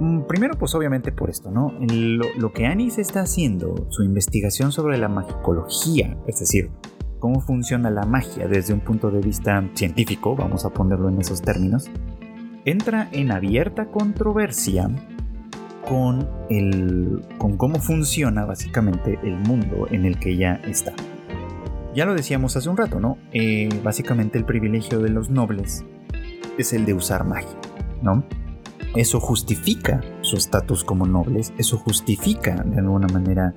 [0.01, 1.73] Mm, primero, pues obviamente por esto, ¿no?
[1.81, 6.71] Lo, que Anis está haciendo, su investigación sobre la magicología, es decir,
[7.19, 11.41] cómo funciona la magia desde un punto de vista científico, vamos a ponerlo en esos
[11.41, 11.91] términos,
[12.67, 14.91] entra en abierta controversia
[15.89, 20.93] con, el, con cómo funciona básicamente el mundo en el que ella está.
[21.95, 23.17] Ya lo decíamos hace un rato, ¿no?
[23.33, 25.87] Eh, básicamente el privilegio de los nobles
[26.59, 27.57] es el de usar magia,
[28.03, 28.25] ¿no?
[28.97, 33.55] Eso justifica su estatus como nobles, eso justifica de alguna manera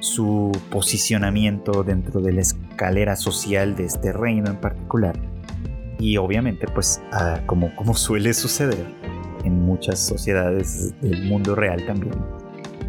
[0.00, 5.20] su posicionamiento dentro de la escalera social de este reino en particular.
[5.98, 8.86] Y obviamente, pues, ah, como, como suele suceder
[9.44, 12.14] en muchas sociedades del mundo real también,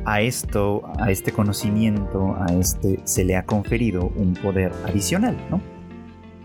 [0.06, 5.62] a esto, a este conocimiento, a este se le ha conferido un poder adicional, ¿no?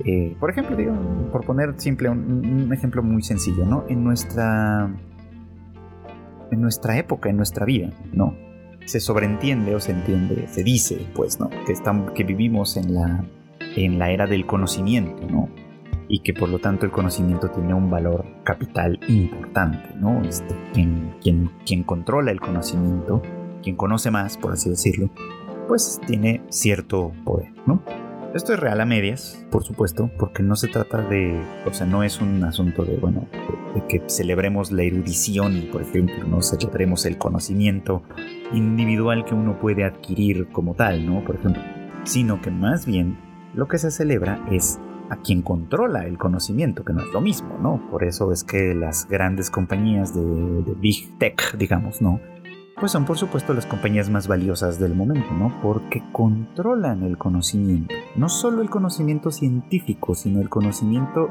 [0.04, 0.94] Eh, por ejemplo, digo,
[1.30, 3.84] por poner simple un, un ejemplo muy sencillo, ¿no?
[3.88, 4.90] En nuestra
[6.50, 8.37] en nuestra época, en nuestra vida, ¿no?
[8.87, 11.48] Se sobreentiende o se entiende, se dice, pues, ¿no?
[11.66, 13.24] Que, estamos, que vivimos en la,
[13.76, 15.48] en la era del conocimiento, ¿no?
[16.09, 20.22] Y que por lo tanto el conocimiento tiene un valor capital importante, ¿no?
[20.22, 23.22] Este, quien, quien, quien controla el conocimiento,
[23.62, 25.11] quien conoce más, por así decirlo,
[25.66, 27.83] pues tiene cierto poder, ¿no?
[28.35, 32.03] Esto es real a medias, por supuesto, porque no se trata de, o sea, no
[32.03, 33.29] es un asunto de, bueno,
[33.77, 38.03] de, que celebremos la erudición, por ejemplo, no celebremos el conocimiento
[38.53, 41.25] individual que uno puede adquirir como tal, ¿no?
[41.25, 41.62] Por ejemplo,
[42.03, 43.16] sino que más bien
[43.55, 47.57] lo que se celebra es a quien controla el conocimiento, que no es lo mismo,
[47.62, 47.88] ¿no?
[47.88, 52.18] Por eso es que las grandes compañías de, Big Tech, digamos, ¿no?
[52.78, 55.52] Pues son por supuesto las compañías más valiosas del momento, ¿no?
[55.62, 61.28] Porque controlan el conocimiento, no solo el conocimiento científico, sino el conocimiento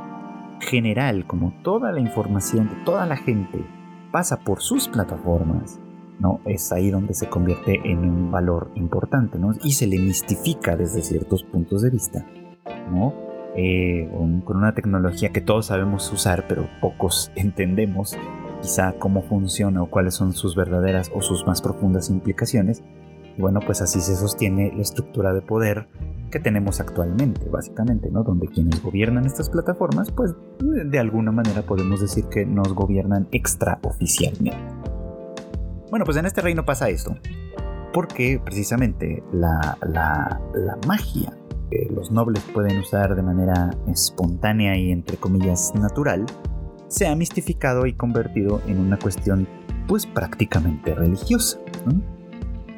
[0.60, 3.66] general, como toda la información de toda la gente
[4.12, 5.80] pasa por sus plataformas,
[6.20, 6.40] ¿no?
[6.46, 9.52] Es ahí donde se convierte en un valor importante, ¿no?
[9.64, 12.26] Y se le mistifica desde ciertos puntos de vista,
[12.92, 13.14] ¿no?
[13.56, 14.10] Eh,
[14.46, 18.18] con una tecnología que todos sabemos usar, pero pocos entendemos
[18.64, 22.82] quizá cómo funciona o cuáles son sus verdaderas o sus más profundas implicaciones.
[23.38, 25.90] Y bueno, pues así se sostiene la estructura de poder
[26.32, 28.24] que tenemos actualmente, básicamente, ¿no?
[28.24, 34.58] Donde quienes gobiernan estas plataformas, pues de alguna manera podemos decir que nos gobiernan extraoficialmente.
[35.90, 37.16] Bueno, pues en este reino pasa esto,
[37.94, 41.34] porque precisamente la, la, la magia
[41.70, 46.26] que los nobles pueden usar de manera espontánea y entre comillas natural,
[46.94, 49.48] se ha mistificado y convertido en una cuestión
[49.88, 51.58] pues prácticamente religiosa.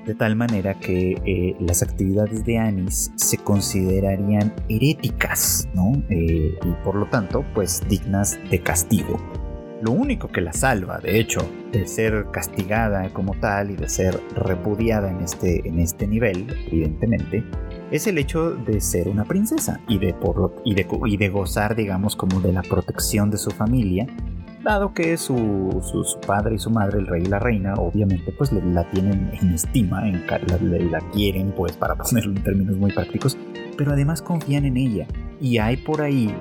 [0.06, 6.02] De tal manera que eh, las actividades de Anis se considerarían heréticas, ¿no?
[6.10, 9.20] Eh, y por lo tanto, pues dignas de castigo.
[9.86, 14.20] Lo único que la salva, de hecho, de ser castigada como tal y de ser
[14.36, 17.44] repudiada en este, en este nivel, evidentemente,
[17.92, 21.76] es el hecho de ser una princesa y de, por, y de, y de gozar,
[21.76, 24.08] digamos, como de la protección de su familia,
[24.64, 28.52] dado que su, su, padre y su madre, el rey y la reina, obviamente, pues
[28.52, 33.38] la tienen en estima, en, la, la quieren, pues, para ponerlo en términos muy prácticos,
[33.78, 35.06] pero además confían en ella.
[35.40, 36.34] Y hay por ahí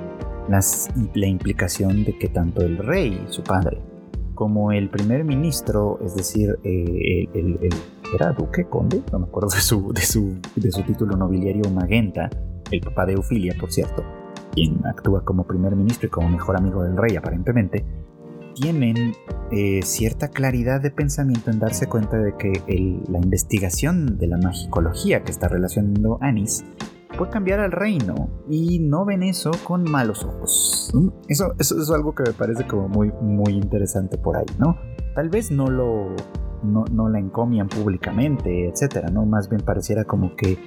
[0.48, 3.78] las, la implicación de que tanto el rey, su padre,
[4.34, 7.58] como el primer ministro, es decir, eh, el,
[8.14, 12.30] era duque, conde, no me acuerdo de su, de su, de su título nobiliario, Magenta,
[12.70, 14.04] el papá de Eufilia, por cierto,
[14.52, 17.84] quien actúa como primer ministro y como mejor amigo del rey aparentemente,
[18.54, 19.14] tienen
[19.50, 22.52] eh, cierta claridad de pensamiento en darse cuenta de que
[23.08, 26.64] la investigación de la magicología que está relacionando Anis
[27.14, 30.92] puede cambiar al reino y no ven eso con malos ojos.
[31.28, 34.76] Eso, eso, es algo que me parece como muy, muy interesante por ahí, ¿no?
[35.14, 36.14] Tal vez no lo
[36.64, 39.26] no, la encomian públicamente, etcétera, ¿no?
[39.26, 40.58] Más bien pareciera como que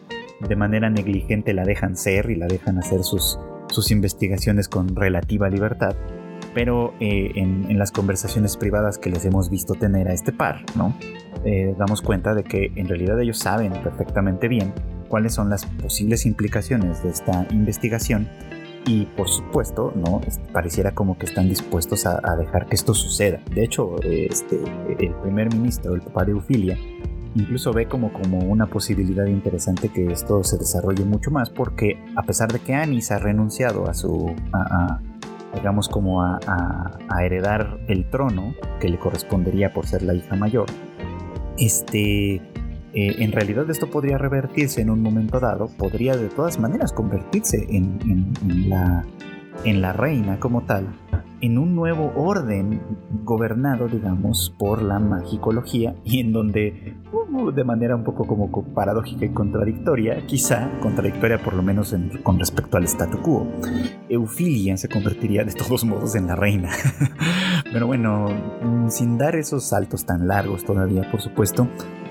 [0.47, 5.49] de manera negligente la dejan ser y la dejan hacer sus, sus investigaciones con relativa
[5.49, 5.95] libertad.
[6.53, 10.95] Pero eh, en, las conversaciones privadas que les hemos visto tener a este par, ¿no?
[11.43, 14.73] Eh, damos cuenta de que en realidad ellos saben perfectamente bien
[15.07, 18.29] cuáles son las posibles implicaciones de esta investigación
[18.87, 20.21] y por supuesto, ¿no?
[20.53, 23.39] pareciera como que están dispuestos a, dejar que esto suceda.
[23.53, 24.57] De hecho, este,
[24.99, 26.77] el primer ministro, el papá de Eufilia,
[27.35, 32.23] incluso ve como, como una posibilidad interesante que esto se desarrolle mucho más, porque a
[32.23, 34.33] pesar de que Anis ha renunciado a su,
[35.53, 40.67] digamos como a, a, heredar el trono que le correspondería por ser la hija mayor,
[41.57, 42.41] este,
[42.97, 47.67] eh, en realidad esto podría revertirse en un momento dado, podría de todas maneras convertirse
[47.69, 48.33] en,
[48.67, 50.87] la, reina como tal,
[51.39, 52.81] en un nuevo orden
[53.23, 59.25] gobernado, digamos, por la magicología y en donde, uh, de manera un poco como paradójica
[59.25, 63.47] y contradictoria, quizá contradictoria por lo menos con respecto al statu quo,
[64.09, 66.71] Eufilia se convertiría de todos modos en la reina.
[67.71, 68.25] Pero bueno,
[68.63, 71.67] mm, sin dar esos saltos tan largos todavía, por supuesto,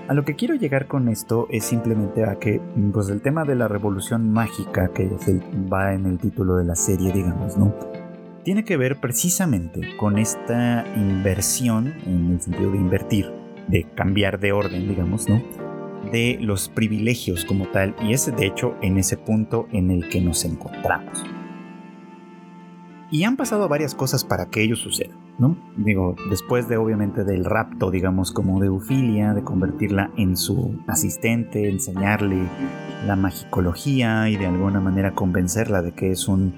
[0.09, 2.61] a lo que quiero llegar con esto es simplemente a que
[2.93, 5.11] pues el tema de la revolución mágica que
[5.73, 7.75] va en el título de la serie, digamos, ¿no?
[8.45, 13.33] Tiene que ver precisamente con esta inversión, en el sentido de invertir,
[13.67, 15.43] de cambiar de orden, digamos, ¿no?
[16.13, 20.21] De los privilegios como tal, y es de hecho en ese punto en el que
[20.21, 21.25] nos encontramos.
[23.11, 25.15] Y han pasado varias cosas para que ello suceda.
[25.39, 25.57] ¿No?
[25.77, 31.69] Digo, después de obviamente del rapto, digamos, como de Eufilia, de convertirla en su asistente,
[31.69, 32.49] enseñarle
[33.07, 36.55] la magicología y de alguna manera convencerla de que es un,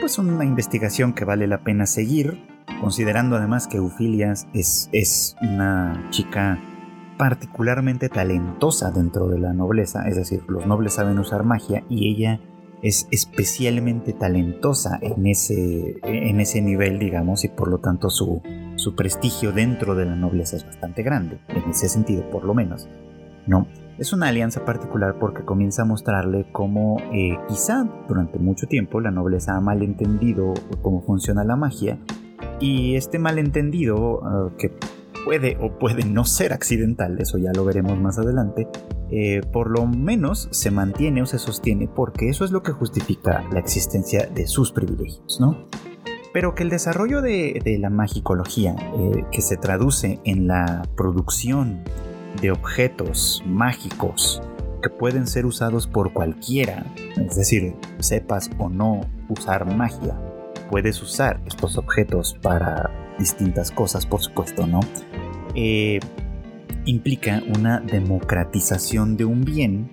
[0.00, 2.46] pues una investigación que vale la pena seguir,
[2.80, 6.58] considerando además que Eufilia es, es una chica
[7.18, 12.40] particularmente talentosa dentro de la nobleza, es decir, los nobles saben usar magia y ella
[12.84, 18.42] es especialmente talentosa en ese, en ese nivel, digamos, y por lo tanto su,
[18.76, 22.86] su prestigio dentro de la nobleza es bastante grande, en ese sentido, por lo menos.
[23.46, 29.00] No, es una alianza particular porque comienza a mostrarle cómo eh, quizá durante mucho tiempo
[29.00, 30.52] la nobleza ha malentendido
[30.82, 31.98] cómo funciona la magia
[32.60, 34.72] y este malentendido ah, que
[35.24, 38.68] puede o puede no ser accidental, eso ya lo veremos más adelante,
[39.10, 43.44] eh, por lo menos se mantiene o se sostiene porque eso es lo que justifica
[43.52, 45.66] la existencia de sus privilegios, ¿no?
[46.32, 51.84] Pero que el desarrollo de, la magicología, eh, que se traduce en la producción
[52.40, 54.42] de objetos mágicos
[54.82, 56.84] que pueden ser usados por cualquiera,
[57.16, 60.20] es decir, sepas o no usar magia,
[60.70, 64.80] puedes usar estos objetos para distintas cosas, por supuesto, ¿no?
[65.54, 66.00] Eh,
[66.84, 69.90] implica una democratización de un bien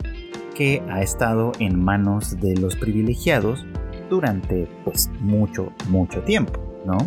[0.55, 3.65] que ha estado en manos de los privilegiados
[4.09, 6.97] durante pues mucho, mucho tiempo, ¿no?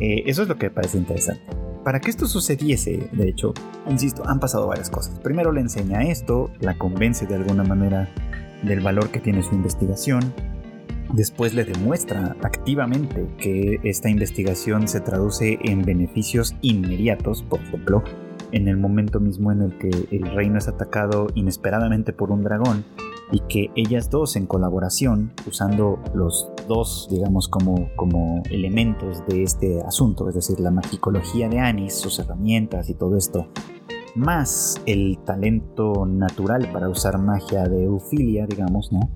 [0.00, 1.44] Eh, eso es lo que me parece interesante.
[1.84, 3.54] Para que esto sucediese, de hecho,
[3.88, 5.18] insisto, han pasado varias cosas.
[5.18, 8.08] Primero le enseña esto, la convence de alguna manera
[8.62, 10.32] del valor que tiene su investigación.
[11.12, 18.02] Después le demuestra activamente que esta investigación se traduce en beneficios inmediatos, por ejemplo,
[18.50, 22.86] en el momento mismo en el que el reino es atacado inesperadamente por un dragón
[23.30, 29.82] y que ellas dos en colaboración, usando los dos, digamos, como, como elementos de este
[29.82, 33.48] asunto, es decir, la magicología de Anis, sus herramientas y todo esto,
[34.14, 39.10] más el talento natural para usar magia de Eufilia, digamos, ¿no?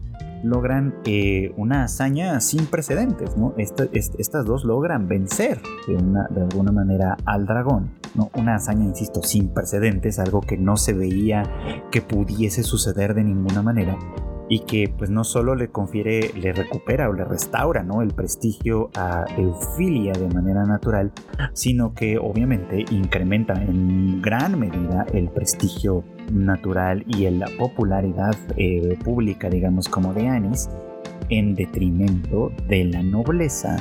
[0.49, 3.55] Logran eh, una hazaña sin precedentes, ¿no?
[3.57, 8.31] estas dos logran vencer de alguna manera al dragón, ¿no?
[8.35, 11.43] Una hazaña, insisto, sin precedentes, algo que no se veía
[11.91, 13.99] que pudiese suceder de ninguna manera
[14.49, 18.03] y que pues no solo le confiere, le recupera o le restaura ¿no?
[18.03, 21.13] el prestigio a Eufilia de manera natural,
[21.53, 29.49] sino que obviamente incrementa en gran medida el prestigio natural y la popularidad eh, pública,
[29.49, 30.69] digamos, como de Anis,
[31.29, 33.77] en detrimento de la nobleza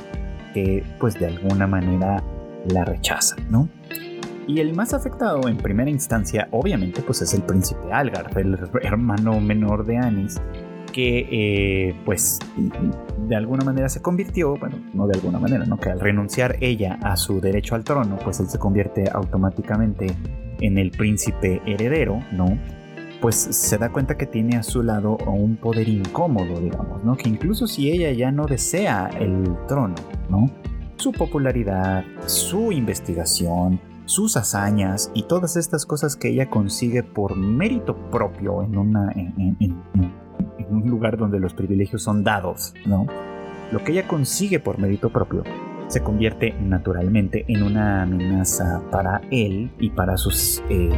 [0.54, 2.24] que pues de alguna manera
[2.72, 3.70] la rechaza, ¿no?
[4.48, 9.40] Y el más afectado en primera instancia, obviamente, pues es el príncipe Algar, el hermano
[9.40, 10.40] menor de Anis,
[10.94, 12.40] que eh, pues
[13.28, 15.78] de alguna manera se convirtió, bueno, no de alguna manera, ¿no?
[15.78, 20.08] Que al renunciar ella a su derecho al trono, pues él se convierte automáticamente
[20.60, 22.58] en el príncipe heredero, ¿no?
[23.22, 27.18] Pues se da cuenta que tiene a su lado un poder incómodo, digamos, ¿no?
[27.18, 29.96] Que incluso si ella ya no desea el trono,
[30.30, 30.50] ¿no?
[30.98, 37.96] Su popularidad, su investigación, sus hazañas y todas estas cosas que ella consigue por mérito
[38.12, 38.76] propio en,
[39.60, 39.84] en,
[40.70, 43.08] un lugar donde los privilegios son dados, ¿no?
[43.72, 45.44] Lo que ella consigue por mérito propio
[45.88, 50.90] se convierte naturalmente en una amenaza para él y para sus eh,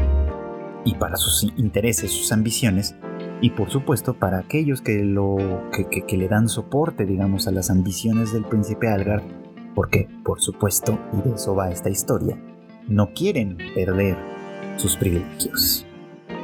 [0.85, 2.95] y para sus intereses, sus ambiciones
[3.41, 5.37] y por supuesto para aquellos que lo
[5.71, 9.21] que, que le dan soporte, digamos, a las ambiciones del príncipe Algar,
[9.75, 12.37] porque por supuesto y de eso va esta historia
[12.87, 14.17] no quieren perder
[14.77, 15.86] sus privilegios.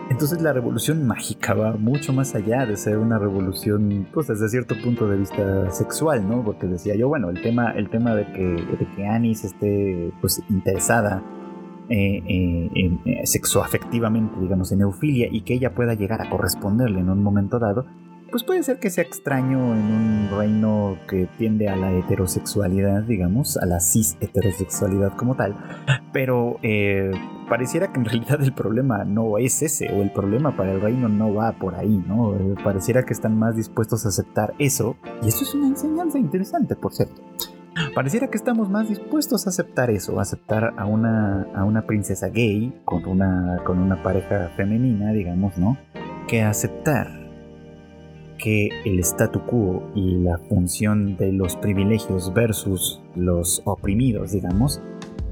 [0.10, 4.76] Entonces la revolución mágica va mucho más allá de ser una revolución, pues desde cierto
[4.84, 6.44] punto de vista sexual, ¿no?
[6.44, 10.42] Porque decía yo, bueno, el tema, el tema de que, de que Anis esté pues
[10.50, 11.24] interesada
[11.90, 17.10] eh, eh, eh, sexoafectivamente, digamos, en eufilia y que ella pueda llegar a corresponderle en
[17.10, 17.86] un momento dado,
[18.34, 23.58] pues puede ser que sea extraño en un reino que tiende a la heterosexualidad, digamos,
[23.58, 25.56] a la cis heterosexualidad como tal,
[26.12, 27.12] pero eh,
[27.48, 31.10] pareciera que en realidad el problema no es ese, o el problema para el reino
[31.10, 32.34] no va por ahí, ¿no?
[32.34, 36.76] Eh, pareciera que están más dispuestos a aceptar eso, y esto es una enseñanza interesante,
[36.76, 37.22] por cierto.
[37.94, 42.30] Pareciera que estamos más dispuestos a aceptar eso, a aceptar a una, a una princesa
[42.30, 45.78] gay con una, con una pareja femenina, digamos, ¿no?
[46.28, 47.23] Que aceptar
[48.44, 54.82] que el statu quo y la función de los privilegios versus los oprimidos, digamos,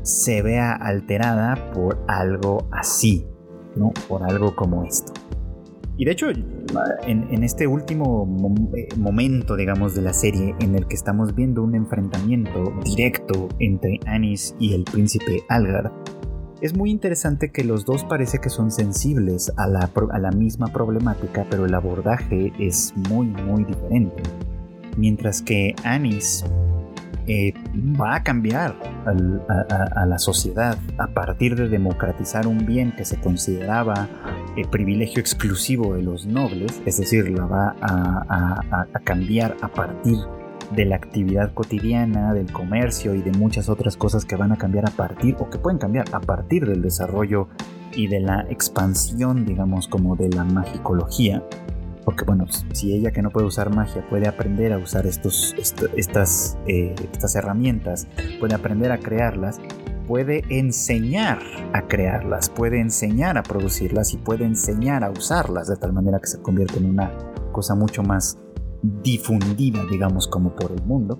[0.01, 3.27] se vea alterada por algo así,
[3.75, 3.91] ¿no?
[4.07, 5.11] Por algo como esto.
[5.97, 8.25] Y de hecho, en, este último
[8.75, 13.99] eh, momento, digamos, de la serie, en el que estamos viendo un enfrentamiento directo entre
[14.05, 15.91] Anis y el príncipe Algar,
[16.61, 20.67] es muy interesante que los dos parece que son sensibles a la, a la misma
[20.67, 24.21] problemática, pero el abordaje es muy, muy diferente.
[24.95, 26.45] Mientras que Anis
[27.25, 27.53] eh,
[27.99, 34.07] va a cambiar a, la sociedad a partir de democratizar un bien que se consideraba
[34.55, 40.17] eh, privilegio exclusivo de los nobles, es decir, la va a, a cambiar a partir
[40.17, 40.40] de
[40.75, 44.87] de la actividad cotidiana, del comercio y de muchas otras cosas que van a cambiar
[44.87, 47.47] a partir o que pueden cambiar a partir del desarrollo
[47.93, 51.43] y de la expansión, digamos, como de la magicología.
[52.05, 55.53] Porque bueno, si ella que no puede usar magia puede aprender a usar estos,
[55.95, 58.07] estas, eh, estas herramientas,
[58.39, 59.59] puede aprender a crearlas,
[60.07, 61.39] puede enseñar
[61.73, 66.27] a crearlas, puede enseñar a producirlas y puede enseñar a usarlas de tal manera que
[66.27, 67.11] se convierte en una
[67.51, 68.39] cosa mucho más
[68.81, 71.19] difundida, digamos, como por el mundo.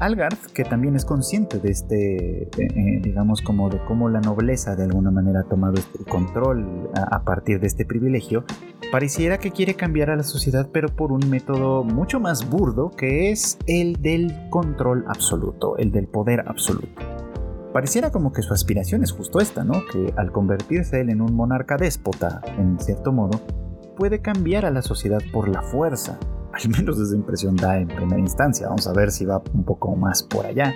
[0.00, 4.76] Algarth, que también es consciente de este, eh, eh, digamos, como de cómo la nobleza
[4.76, 8.44] de alguna manera ha tomado este control a, partir de este privilegio,
[8.92, 13.30] pareciera que quiere cambiar a la sociedad, pero por un método mucho más burdo, que
[13.30, 17.02] es el del control absoluto, el del poder absoluto.
[17.72, 19.82] pareciera como que su aspiración es justo esta, ¿no?
[19.92, 23.40] Que al convertirse él en un monarca déspota, en cierto modo,
[23.96, 26.18] puede cambiar a la sociedad por la fuerza.
[26.64, 28.68] Al menos esa impresión da en primera instancia.
[28.68, 30.74] Vamos a ver si va un poco más por allá.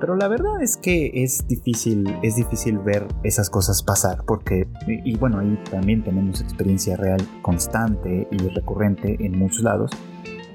[0.00, 5.16] Pero la verdad es que es difícil, es difícil ver esas cosas pasar porque, y,
[5.16, 9.90] bueno, ahí también tenemos experiencia real constante y recurrente en muchos lados.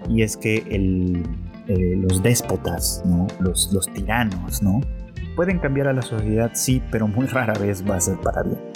[0.10, 1.24] Y es que el,
[1.68, 3.28] eh, los déspotas, ¿no?
[3.40, 4.82] los, los tiranos, ¿no?
[5.36, 8.73] pueden cambiar a la sociedad, sí, pero muy rara vez va a ser para bien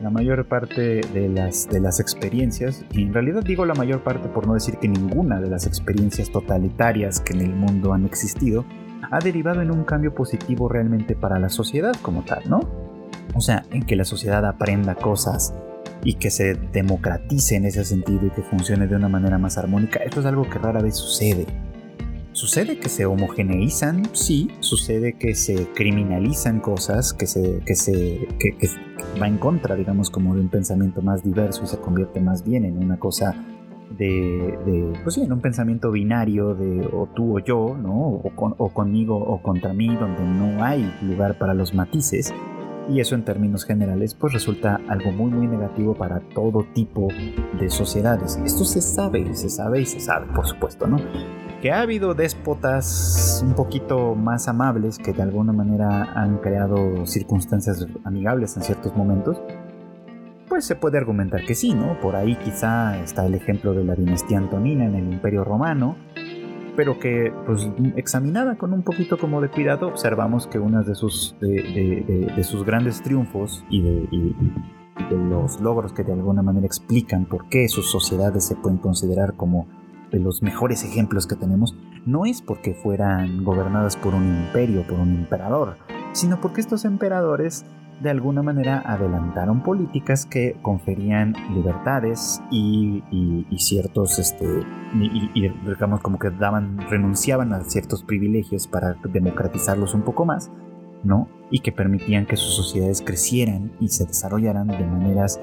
[0.00, 4.28] la mayor parte de las, de las experiencias, y en realidad digo la mayor parte
[4.28, 8.64] por no decir que ninguna de las experiencias totalitarias que en el mundo han existido,
[9.10, 12.60] ha derivado en un cambio positivo realmente para la sociedad como tal, ¿no?
[13.34, 15.54] O sea, en que la sociedad aprenda cosas
[16.04, 20.00] y que se democratice en ese sentido y que funcione de una manera más armónica,
[20.00, 21.46] esto es algo que rara vez sucede.
[22.38, 28.54] Sucede que se homogeneizan, sí, sucede que se criminalizan cosas, que se, que se que,
[29.20, 32.64] va en contra, digamos, como de un pensamiento más diverso y se convierte más bien
[32.64, 33.34] en una cosa
[33.98, 38.06] de, de pues sí, en un pensamiento binario de o tú o yo, ¿no?
[38.06, 42.32] O, o conmigo o contra mí, donde no hay lugar para los matices.
[42.88, 47.08] Y eso en términos generales pues resulta algo muy muy negativo para todo tipo
[47.58, 48.38] de sociedades.
[48.44, 50.98] Esto se sabe, se sabe y se sabe, por supuesto, ¿no?
[51.60, 57.86] Que ha habido déspotas un poquito más amables que de alguna manera han creado circunstancias
[58.04, 59.40] amigables en ciertos momentos,
[60.48, 62.00] pues se puede argumentar que sí, ¿no?
[62.00, 65.96] Por ahí quizá está el ejemplo de la dinastía Antonina en el Imperio Romano,
[66.76, 71.34] pero que pues examinada con un poquito como de cuidado observamos que uno de sus,
[71.40, 73.80] de, sus grandes triunfos y
[74.98, 78.78] y de los logros que de alguna manera explican por qué sus sociedades se pueden
[78.78, 79.66] considerar como
[80.10, 81.74] de los mejores ejemplos que tenemos
[82.06, 85.76] no es porque fueran gobernadas por un imperio, por un emperador,
[86.12, 87.64] sino porque estos emperadores
[88.00, 93.02] de alguna manera adelantaron políticas que conferían libertades y,
[93.58, 94.46] ciertos, este,
[94.94, 100.50] y, digamos como que daban, renunciaban a ciertos privilegios para democratizarlos un poco más,
[101.02, 101.28] ¿no?
[101.50, 105.40] Y que permitían que sus sociedades crecieran y se desarrollaran de maneras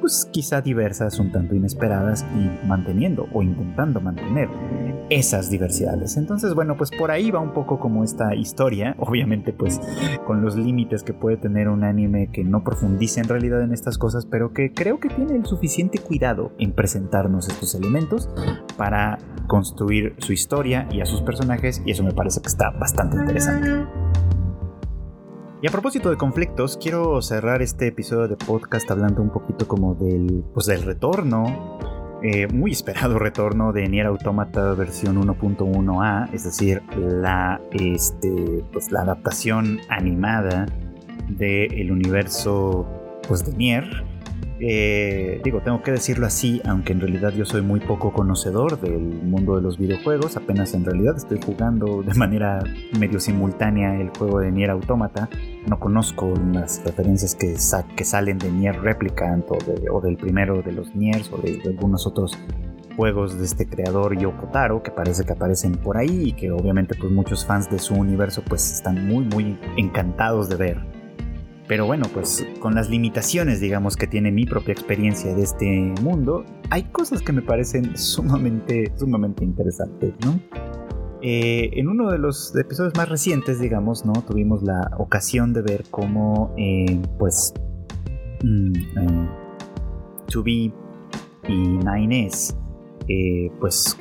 [0.00, 4.48] pues quizá diversas, un tanto inesperadas y manteniendo o intentando mantener
[5.10, 6.16] esas diversidades.
[6.16, 9.80] Entonces, bueno, pues por ahí va un poco como esta historia, obviamente pues
[10.26, 13.98] con los límites que puede tener un anime que no profundice en realidad en estas
[13.98, 18.28] cosas, pero que creo que tiene el suficiente cuidado en presentarnos estos elementos
[18.76, 23.16] para construir su historia y a sus personajes y eso me parece que está bastante
[23.16, 23.99] interesante.
[25.62, 29.94] Y a propósito de conflictos, quiero cerrar este episodio de podcast hablando un poquito como
[29.94, 31.78] del, pues del retorno,
[32.22, 39.02] eh, muy esperado retorno de Nier Automata versión 1.1a, es decir, la, este, pues la
[39.02, 40.64] adaptación animada
[41.28, 42.88] del universo
[43.28, 44.04] pues, de Nier
[44.62, 49.00] eh, digo, tengo que decirlo así, aunque en realidad yo soy muy poco conocedor del
[49.00, 52.62] mundo de los videojuegos, apenas en realidad estoy jugando de manera
[52.98, 55.30] medio simultánea el juego de Nier Automata,
[55.66, 61.30] no conozco las referencias que, salen de Nier Replicant o, del primero de los Niers
[61.32, 62.36] o de, algunos otros
[62.96, 66.94] juegos de este creador Yoko Taro que parece que aparecen por ahí y que obviamente
[66.94, 70.99] pues muchos fans de su universo pues están muy muy encantados de ver.
[71.70, 76.44] Pero bueno, pues con las limitaciones, digamos, que tiene mi propia experiencia de este mundo,
[76.68, 80.40] hay cosas que me parecen sumamente, sumamente interesantes, ¿no?
[81.22, 84.14] Eh, en uno de los episodios más recientes, digamos, ¿no?
[84.14, 87.54] Tuvimos la ocasión de ver cómo, eh, pues,
[88.42, 89.28] mm, eh,
[90.26, 90.74] 2B
[91.46, 92.52] y 9S,
[93.06, 93.96] eh, pues,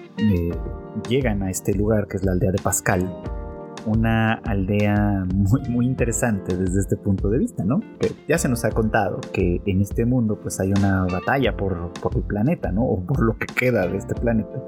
[1.07, 3.38] llegan a este lugar que es la aldea de Pascal
[3.85, 7.79] una aldea muy, muy interesante desde este punto de vista, ¿no?
[8.27, 12.15] ya se nos ha contado que en este mundo pues hay una batalla por, por
[12.15, 12.83] el planeta, ¿no?
[12.83, 14.63] O por lo que queda de este planeta.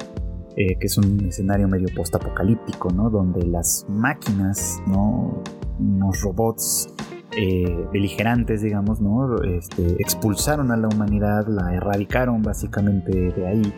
[0.58, 3.10] Eh, que es un escenario medio post-apocalíptico, ¿no?
[3.10, 5.42] Donde las máquinas, ¿no?
[5.80, 6.94] Unos robots
[7.38, 9.42] eh, beligerantes, digamos, ¿no?
[9.44, 13.74] Este, expulsaron a la humanidad, la erradicaron básicamente de ahí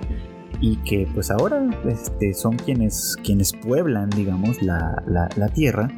[0.64, 5.90] y que pues ahora este, son quienes, quienes pueblan, digamos, la, la, Tierra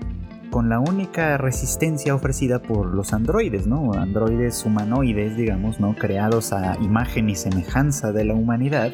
[0.49, 3.93] con la única resistencia ofrecida por los androides, ¿no?
[3.93, 5.93] Androides humanoides, digamos, ¿no?
[5.93, 8.91] Creados a imagen y semejanza de la humanidad.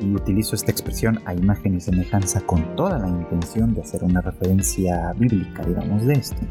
[0.00, 4.20] Y utilizo esta expresión a imagen y semejanza con toda la intención de hacer una
[4.20, 6.42] referencia bíblica, digamos, de esto.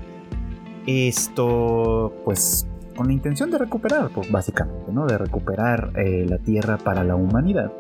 [0.86, 5.06] Esto, pues, con la intención de recuperar, pues, básicamente, ¿no?
[5.06, 7.72] De recuperar eh, la Tierra para la humanidad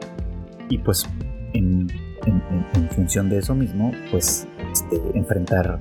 [0.69, 1.05] y pues
[1.53, 1.87] en,
[2.95, 5.79] función de eso mismo, pues este, enfrentar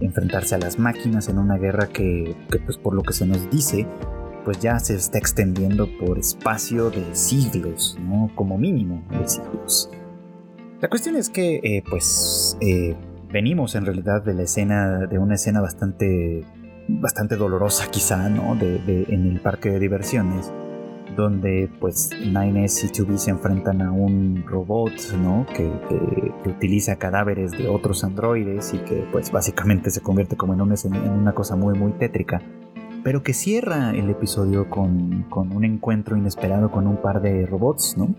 [0.00, 3.86] enfrentarse a las máquinas en una guerra que, pues por lo que se nos dice,
[4.44, 8.30] pues ya se está extendiendo por espacio de siglos, ¿no?
[8.34, 9.90] Como mínimo de siglos.
[10.80, 12.96] La cuestión es que, eh, pues, eh,
[13.30, 16.44] venimos en realidad de la escena, de una escena bastante,
[16.88, 18.56] bastante dolorosa quizá, ¿no?
[18.56, 20.50] De, en el parque de diversiones,
[21.16, 24.92] donde pues Nines y 2B se enfrentan a un robot,
[25.22, 25.46] ¿no?
[25.54, 25.70] Que,
[26.46, 31.32] utiliza cadáveres de otros androides y que pues básicamente se convierte como en en una
[31.32, 32.42] cosa muy muy tétrica
[33.02, 37.96] pero que cierra el episodio con, con, un encuentro inesperado con un par de robots,
[37.96, 38.14] ¿no?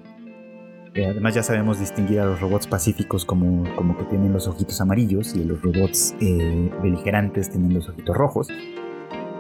[0.94, 5.34] además ya sabemos distinguir a los robots pacíficos como, como que tienen los ojitos amarillos
[5.36, 8.50] y los robots eh, beligerantes tienen los ojitos rojos.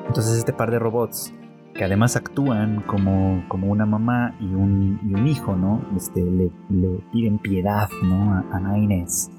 [0.07, 1.33] Entonces este par de robots
[1.73, 5.81] que además actúan como, como una mamá y un, y un hijo, ¿no?
[5.95, 8.33] Este, le, le, piden piedad, ¿no?
[8.33, 9.31] A, a Inés.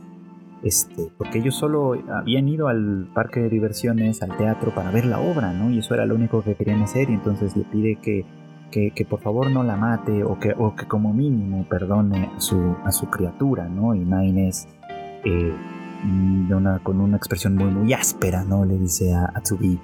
[0.63, 5.19] Este, porque ellos solo habían ido al parque de diversiones, al teatro, para ver la
[5.19, 5.71] obra, ¿no?
[5.71, 8.25] Y eso era lo único que querían hacer, y entonces le pide que
[8.73, 12.75] que, por favor no la mate o que, o que como mínimo perdone a su,
[12.85, 13.95] a su criatura, ¿no?
[13.95, 14.67] Y Nines,
[15.25, 15.55] eh,
[16.83, 18.65] con una expresión muy, muy áspera, ¿no?
[18.65, 19.79] Le dice a, a Tsubi,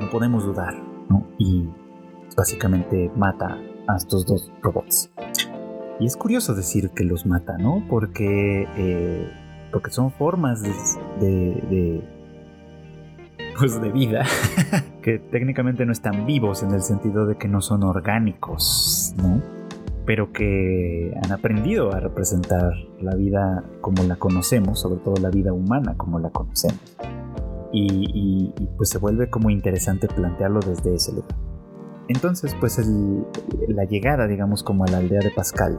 [0.00, 0.74] no podemos dudar,
[1.08, 1.26] ¿no?
[1.38, 1.68] Y
[2.36, 5.10] básicamente mata a estos dos robots.
[5.98, 7.84] Y es curioso decir que los mata, ¿no?
[7.88, 9.30] Porque, eh,
[9.70, 10.70] porque son formas de
[13.60, 14.24] pues, de vida
[15.02, 19.42] que técnicamente no están vivos en el sentido de que no son orgánicos, ¿no?
[20.06, 25.52] Pero que han aprendido a representar la vida como la conocemos, sobre todo la vida
[25.52, 26.80] humana como la conocemos.
[27.72, 31.36] Y, pues se vuelve como interesante plantearlo desde ese lugar.
[32.10, 32.76] Entonces, pues
[33.68, 35.78] la llegada, digamos, como a la aldea de Pascal,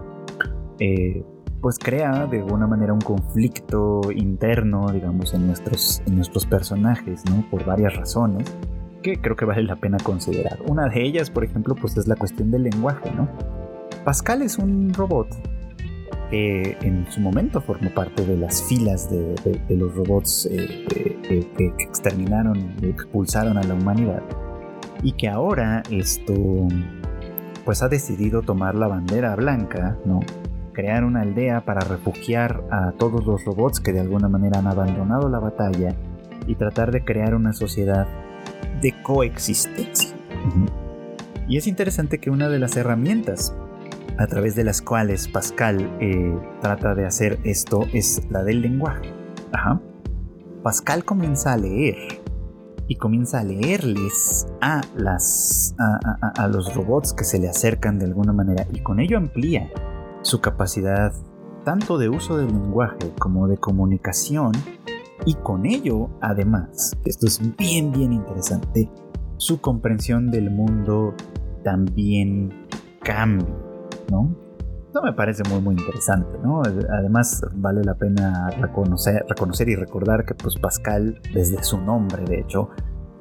[0.80, 1.26] eh,
[1.60, 6.02] pues crea de alguna manera un conflicto interno, digamos, en nuestros,
[6.50, 7.46] personajes, ¿no?
[7.52, 8.48] Por varias razones
[9.04, 10.60] que creo que vale la pena considerar.
[10.70, 13.28] Una de ellas, por ejemplo, pues es la cuestión del lenguaje, ¿no?
[14.06, 15.28] Pascal es un robot
[16.30, 20.86] que en su momento formó parte de las filas de, los robots eh,
[21.28, 24.24] que, que exterminaron y expulsaron a la humanidad
[25.04, 26.68] y que ahora esto
[27.66, 30.20] pues ha decidido tomar la bandera blanca, ¿no?
[30.74, 35.30] crear una aldea para refugiar a todos los robots que de alguna manera han abandonado
[35.30, 35.96] la batalla
[36.48, 38.08] y tratar de crear una sociedad
[38.82, 40.16] de coexistencia.
[41.48, 43.54] Y es interesante que una de las herramientas
[44.18, 49.14] a través de las cuales Pascal eh, trata de hacer esto es la del lenguaje.
[50.64, 52.22] Pascal comienza a leer
[52.92, 58.34] y comienza a leerles a, las, a los robots que se le acercan de alguna
[58.34, 59.72] manera y con ello amplía
[60.24, 61.14] su capacidad
[61.64, 64.52] tanto de uso del lenguaje como de comunicación
[65.26, 68.92] y con ello, además, esto es bien, bien interesante,
[69.38, 71.14] su comprensión del mundo
[71.64, 72.68] también
[73.02, 73.56] cambia,
[74.10, 74.36] ¿no?
[74.92, 76.62] Esto me parece muy, muy interesante, ¿no?
[76.64, 82.42] Además, vale la pena reconocer, reconocer y recordar que pues Pascal, desde su nombre, de
[82.42, 82.68] hecho,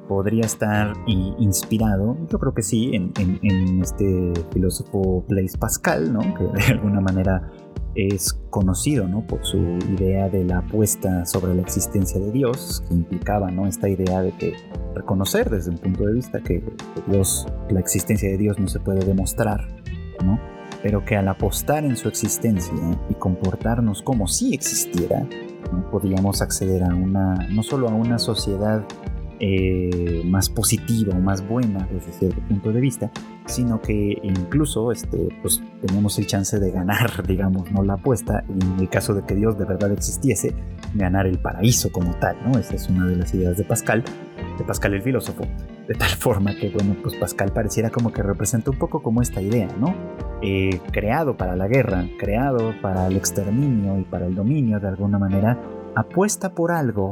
[0.09, 6.19] podría estar inspirado, yo creo que sí, en, este filósofo Blaise Pascal, ¿no?
[6.19, 7.49] que de alguna manera
[7.95, 9.25] es conocido ¿no?
[9.25, 13.65] por su idea de la apuesta sobre la existencia de Dios, que implicaba ¿no?
[13.65, 14.57] esta idea de que
[14.93, 16.61] reconocer desde un punto de vista que,
[17.07, 19.69] Dios, la existencia de Dios no se puede demostrar,
[20.21, 20.50] ¿no?
[20.81, 22.73] Pero que al apostar en su existencia
[23.09, 25.27] y comportarnos como si existiera,
[25.71, 25.89] ¿no?
[25.89, 28.85] podíamos acceder a una, no solo a una sociedad
[29.43, 33.09] eh, más positiva o más buena desde cierto punto de vista,
[33.47, 37.83] sino que incluso este, pues, teníamos el chance de ganar, digamos, ¿no?
[37.83, 40.53] la apuesta, en el caso de que Dios de verdad existiese,
[40.93, 42.59] ganar el paraíso como tal, ¿no?
[42.59, 44.03] Esa es una de las ideas de Pascal,
[44.59, 45.43] de Pascal el filósofo,
[45.91, 49.41] de tal forma que, bueno, pues Pascal pareciera como que representa un poco como esta
[49.41, 49.93] idea, ¿no?
[50.41, 55.19] Eh, creado para la guerra, creado para el exterminio y para el dominio de alguna
[55.19, 55.59] manera,
[55.95, 57.11] apuesta por algo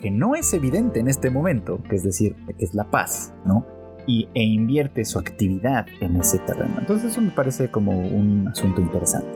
[0.00, 3.66] que no es evidente en este momento, que es decir, que es la paz, ¿no?
[4.06, 6.76] Y, e invierte su actividad en ese terreno.
[6.78, 9.28] Entonces eso me parece como un asunto interesante.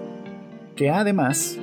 [0.77, 1.59] Que además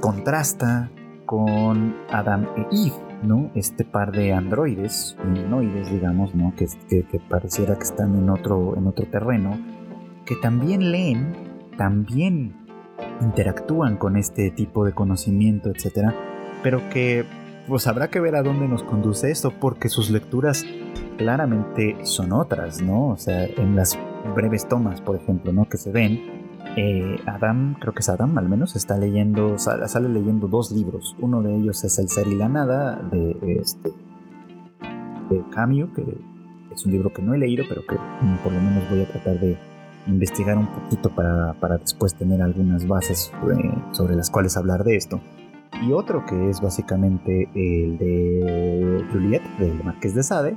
[0.00, 0.90] contrasta
[1.26, 3.50] con Adam e Eve, ¿no?
[3.54, 6.54] Este par de androides, humanoides, digamos, ¿no?
[6.56, 9.58] Que, que, pareciera que están en otro, en otro terreno,
[10.26, 11.32] que también leen,
[11.76, 12.54] también
[13.20, 16.14] interactúan con este tipo de conocimiento, etcétera,
[16.62, 17.24] pero que
[17.66, 20.64] pues habrá que ver a dónde nos conduce esto, porque sus lecturas
[21.16, 23.08] claramente son otras, ¿no?
[23.08, 23.98] O sea, en las
[24.34, 25.68] breves tomas, por ejemplo, ¿no?
[25.68, 26.33] Que se ven,
[26.76, 31.16] eh, Adam, creo que es Adam al menos, está leyendo, sale, leyendo dos libros.
[31.20, 33.90] Uno de ellos es El ser y la nada de, este,
[35.30, 36.18] de Camus, que
[36.72, 39.08] es un libro que no he leído, pero que mm, por lo menos voy a
[39.08, 39.56] tratar de
[40.06, 45.20] investigar un poquito para, después tener algunas bases eh, sobre las cuales hablar de esto.
[45.82, 50.56] Y otro que es básicamente el de Juliet, del Marqués de Sade,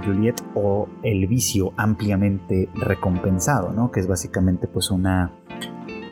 [0.00, 3.90] Juliet o el vicio ampliamente recompensado, ¿no?
[3.90, 5.32] Que es básicamente pues una...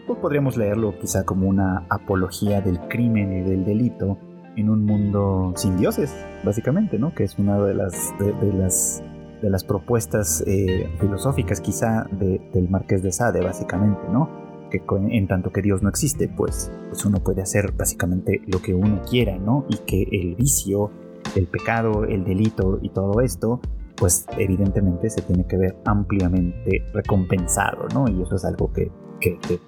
[0.07, 4.19] Pues podríamos leerlo quizá como una apología del crimen y del delito
[4.57, 6.15] en un mundo sin dioses,
[6.45, 7.15] básicamente, ¿no?
[7.15, 9.03] Que es una de las, de, las,
[9.43, 14.45] de las propuestas eh, filosóficas quizá del Marqués de Sade, básicamente, ¿no?
[14.71, 18.75] Que en tanto que Dios no existe, pues, pues uno puede hacer básicamente lo que
[18.75, 19.67] uno quiera, ¿no?
[19.69, 20.91] Y que el vicio,
[21.37, 23.61] el pecado, el delito y todo esto
[23.97, 28.07] pues evidentemente se tiene que ver ampliamente recompensado, ¿no?
[28.09, 28.91] Y eso es algo que,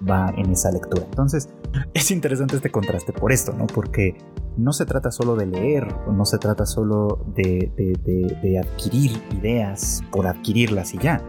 [0.07, 1.03] va en esa lectura.
[1.05, 1.49] Entonces,
[1.93, 3.65] es interesante este contraste por esto, ¿no?
[3.65, 4.15] Porque
[4.57, 10.27] no se trata solo de leer, no se trata solo de, de adquirir ideas por
[10.27, 11.21] adquirirlas y ya.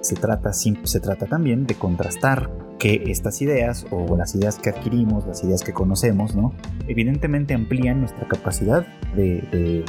[0.00, 5.26] Se trata, se trata también de contrastar que estas ideas o las ideas que adquirimos,
[5.26, 6.52] las ideas que conocemos, ¿no?
[6.86, 9.84] Evidentemente amplían nuestra capacidad de,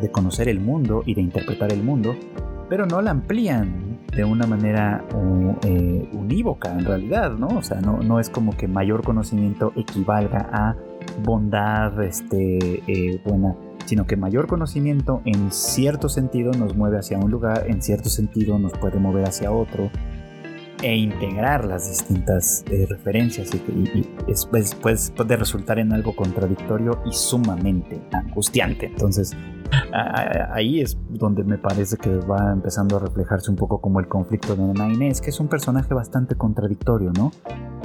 [0.00, 2.16] de conocer el mundo y de interpretar el mundo,
[2.68, 5.04] pero no la amplían de una manera
[5.64, 7.48] eh, unívoca en realidad, ¿no?
[7.48, 10.76] O sea, no, no, es como que mayor conocimiento equivalga a
[11.22, 13.54] bondad este, eh, buena,
[13.86, 18.58] sino que mayor conocimiento en cierto sentido nos mueve hacia un lugar, en cierto sentido
[18.58, 19.90] nos puede mover hacia otro,
[20.82, 28.00] e integrar las distintas eh, referencias y, después puede resultar en algo contradictorio y sumamente
[28.12, 28.86] angustiante.
[28.86, 29.36] Entonces,
[30.50, 34.54] ahí es donde me parece que va empezando a reflejarse un poco como el conflicto
[34.56, 37.32] de Nine que es un personaje bastante contradictorio, ¿no?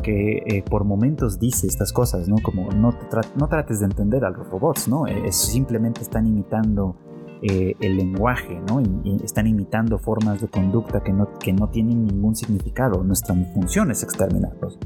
[0.02, 2.36] Que eh, por momentos dice estas cosas, ¿no?
[2.44, 2.94] Como no,
[3.36, 5.08] no trates de entender a los robots, ¿no?
[5.08, 6.96] Es, simplemente están imitando
[7.44, 8.82] eh, el lenguaje, ¿no?
[8.82, 13.04] Y, están imitando formas de conducta que no, que no tienen ningún significado.
[13.04, 14.80] Nuestra función es exterminarlos.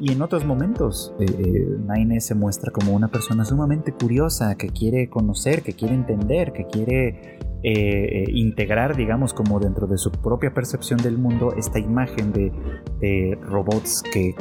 [0.00, 4.68] Y en otros momentos, eh, eh, Naine se muestra como una persona sumamente curiosa, que
[4.68, 10.52] quiere conocer, que quiere entender, que quiere eh, integrar, digamos, como dentro de su propia
[10.52, 14.34] percepción del mundo, esta imagen de, robots que,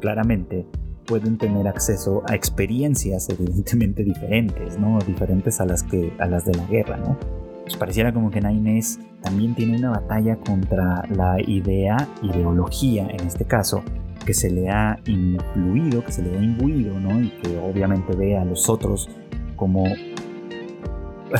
[0.00, 0.66] claramente
[1.08, 4.98] pueden tener acceso a experiencias evidentemente diferentes, ¿no?
[5.06, 7.18] Diferentes a las, que, a las de la guerra, ¿no?
[7.62, 13.44] Pues pareciera como que Nainés también tiene una batalla contra la idea, ideología en este
[13.44, 13.82] caso,
[14.24, 17.20] que se le ha influido, que se le ha imbuido, ¿no?
[17.20, 19.08] Y que obviamente ve a los otros
[19.56, 19.84] como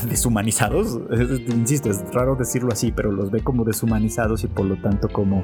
[0.09, 0.99] deshumanizados.
[1.47, 5.41] Insisto, es raro decirlo así, pero los ve como deshumanizados y por lo tanto como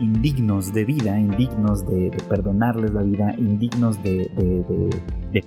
[0.00, 4.30] indignos de vida, indignos de, perdonarles la vida, indignos de,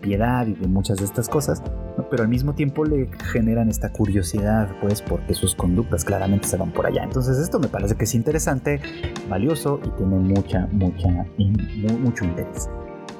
[0.01, 1.63] piedad y de muchas de estas cosas,
[2.09, 6.71] pero al mismo tiempo le generan esta curiosidad, pues porque sus conductas claramente se van
[6.71, 7.03] por allá.
[7.03, 8.81] Entonces esto me parece que es interesante,
[9.29, 11.25] valioso y tiene mucha, mucha,
[11.99, 12.69] mucho interés.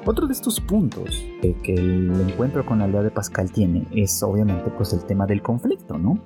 [0.04, 4.70] Otro de estos puntos que el encuentro con la aldea de Pascal tiene es obviamente
[4.70, 6.20] pues el tema del conflicto, ¿no?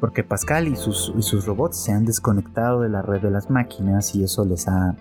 [0.00, 4.14] Porque Pascal y sus, sus robots se han desconectado de la red de las máquinas
[4.14, 4.96] y eso les ha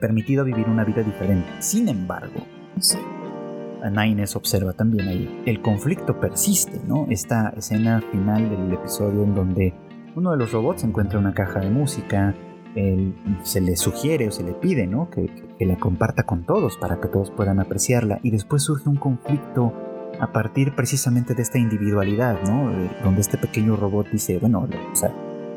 [0.00, 1.48] permitido vivir una vida diferente.
[1.60, 2.40] Sin embargo,
[3.90, 7.06] Naines observa también ahí, el conflicto persiste, ¿no?
[7.08, 9.74] Esta escena final del episodio en donde
[10.14, 12.34] uno de los robots encuentra una caja de música,
[13.42, 15.10] se le sugiere o se le pide, ¿no?
[15.10, 15.26] Que,
[15.58, 19.72] que la comparta con todos para que todos puedan apreciarla y después surge un conflicto
[20.20, 22.70] a partir precisamente de esta individualidad, ¿no?
[23.04, 25.12] donde este pequeño robot dice, bueno, o sea,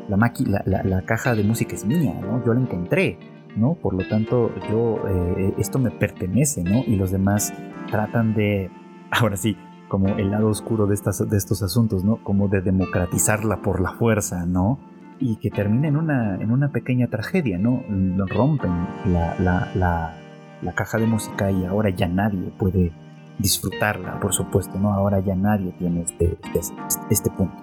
[0.08, 2.44] la, la, caja de música es mía, ¿no?
[2.44, 3.18] Yo la encontré,
[3.56, 3.74] ¿no?
[3.74, 6.82] Por lo tanto, yo, eh, esto me pertenece, ¿no?
[6.86, 7.52] Y los demás
[7.90, 8.70] tratan de,
[9.10, 9.56] ahora sí,
[9.88, 12.22] como el lado oscuro de, estas, de estos asuntos, ¿no?
[12.22, 14.78] Como de democratizarla por la fuerza, ¿no?
[15.18, 17.84] Y que termina en una, en una pequeña tragedia, ¿no?
[18.26, 18.72] Rompen
[19.06, 19.36] la,
[19.74, 22.92] la caja de música y ahora ya nadie puede
[23.38, 24.92] disfrutarla, por supuesto, ¿no?
[24.92, 26.74] Ahora ya nadie tiene este, este,
[27.10, 27.56] este, punto.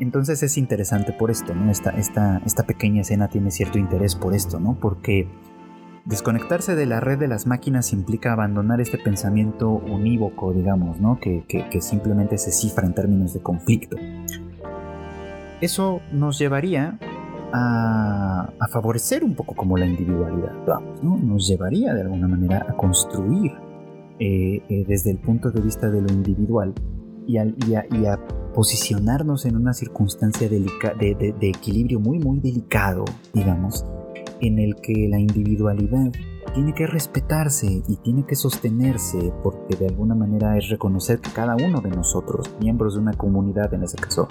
[0.00, 1.70] Entonces es interesante por esto, ¿no?
[1.70, 4.78] Esta, esta, esta pequeña escena tiene cierto interés por esto, ¿no?
[4.80, 5.28] Porque
[6.04, 11.18] desconectarse de la red de las máquinas implica abandonar este pensamiento unívoco, digamos, ¿no?
[11.18, 13.96] Que, que, simplemente se cifra en términos de conflicto.
[15.60, 16.98] Eso nos llevaría
[17.52, 20.52] a, a, favorecer un poco como la individualidad,
[21.02, 21.16] ¿no?
[21.16, 23.67] Nos llevaría de alguna manera a construir
[24.20, 26.74] eh, eh, desde el punto de vista de lo individual
[27.26, 28.18] y, a,
[28.54, 30.66] posicionarnos en una circunstancia de,
[31.40, 33.84] equilibrio muy, muy delicado, digamos,
[34.40, 36.10] en el que la individualidad
[36.54, 41.54] tiene que respetarse y tiene que sostenerse porque de alguna manera es reconocer que cada
[41.54, 44.26] uno de nosotros, miembros de una comunidad, en ese caso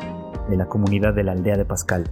[0.50, 2.10] de la comunidad de la aldea de Pascal,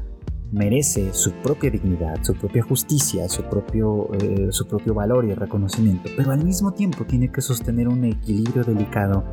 [0.52, 6.10] merece su propia dignidad, su propia justicia, su propio, eh, su propio valor y reconocimiento,
[6.16, 9.24] pero al mismo tiempo tiene que sostener un equilibrio delicado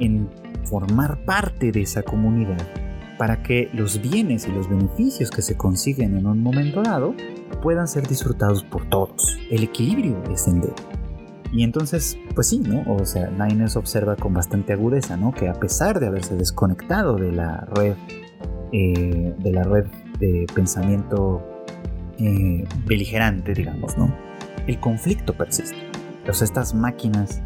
[0.00, 0.28] en
[0.64, 2.58] formar parte de esa comunidad
[3.18, 7.14] para que los bienes y los beneficios que se consiguen en un momento dado
[7.62, 9.38] puedan ser disfrutados por todos.
[9.50, 10.62] El equilibrio es en
[11.52, 12.84] Y entonces, pues sí, ¿no?
[12.92, 15.32] O sea, Niners observa con bastante agudeza, ¿no?
[15.32, 17.94] Que a pesar de haberse desconectado de la red,
[18.72, 19.86] eh, de la red
[20.18, 21.42] de pensamiento
[22.18, 24.14] eh, beligerante, digamos, ¿no?
[24.66, 25.76] El conflicto persiste.
[26.26, 27.40] O estas máquinas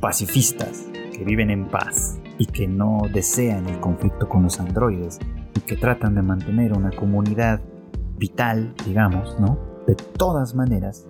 [0.00, 5.18] pacifistas que viven en paz y que no desean el conflicto con los androides
[5.56, 7.60] y que tratan de mantener una comunidad
[8.18, 9.58] vital, digamos, ¿no?
[9.86, 11.06] De todas maneras,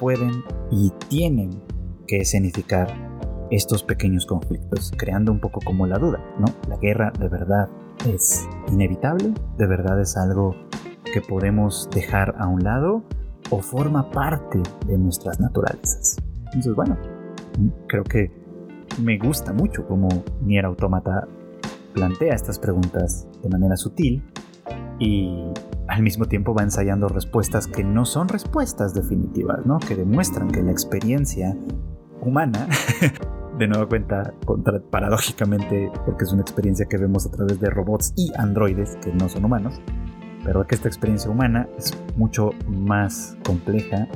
[0.00, 1.50] pueden y tienen
[2.06, 2.88] que significar
[3.50, 6.46] estos pequeños conflictos, creando un poco como la duda, ¿no?
[6.68, 7.68] La guerra de verdad
[8.06, 10.54] es inevitable, de verdad es algo
[11.12, 13.02] que podemos dejar a un lado
[13.50, 16.16] o forma parte de nuestras naturalezas.
[16.46, 16.96] Entonces, bueno,
[17.88, 18.30] creo que
[19.02, 20.08] me gusta mucho cómo
[20.42, 21.26] Nier Automata
[21.94, 24.22] plantea estas preguntas de manera sutil
[24.98, 25.52] y
[25.88, 29.78] al mismo tiempo va ensayando respuestas que no son respuestas definitivas, ¿no?
[29.78, 31.56] que demuestran que la experiencia
[32.20, 32.68] humana,
[33.60, 34.32] de nueva cuenta,
[34.90, 39.28] paradójicamente, porque es una experiencia que vemos a través de robots y androides que no
[39.28, 39.80] son humanos,
[40.44, 44.08] pero que esta experiencia humana es mucho más compleja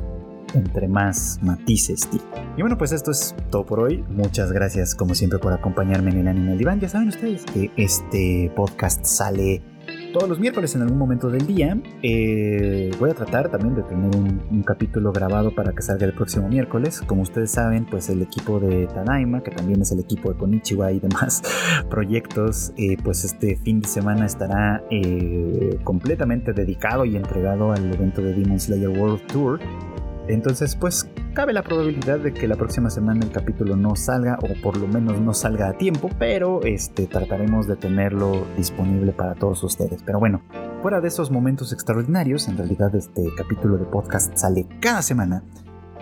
[0.55, 2.09] entre más matices
[2.57, 4.05] Y bueno, pues esto es todo por hoy.
[4.09, 6.81] Muchas gracias como siempre por acompañarme en el anime diván.
[6.81, 9.63] Ya saben ustedes que este podcast sale
[10.15, 11.77] todos los miércoles en algún momento del día.
[12.03, 16.49] Eh, voy a tratar también de tener un, capítulo grabado para que salga el próximo
[16.49, 17.03] miércoles.
[17.05, 20.93] Como ustedes saben, pues el equipo de Tadaima, que también es el equipo de Konichiwa
[20.93, 21.43] y demás
[21.91, 28.23] proyectos, eh, pues este fin de semana estará eh, completamente dedicado y entregado al evento
[28.23, 29.61] de Demon Slayer World Tour
[30.29, 34.63] entonces, pues cabe la probabilidad de que la próxima semana el capítulo no salga o
[34.63, 39.63] por lo menos no salga a tiempo, pero este trataremos de tenerlo disponible para todos
[39.63, 40.03] ustedes.
[40.03, 40.43] Pero bueno,
[40.81, 45.43] fuera de esos momentos extraordinarios, en realidad este capítulo de podcast sale cada semana.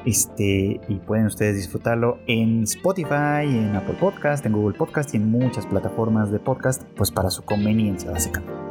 [0.05, 5.31] Este, y pueden ustedes disfrutarlo en Spotify, en Apple Podcast, en Google Podcast y en
[5.31, 8.62] muchas plataformas de podcast, pues para su conveniencia básicamente.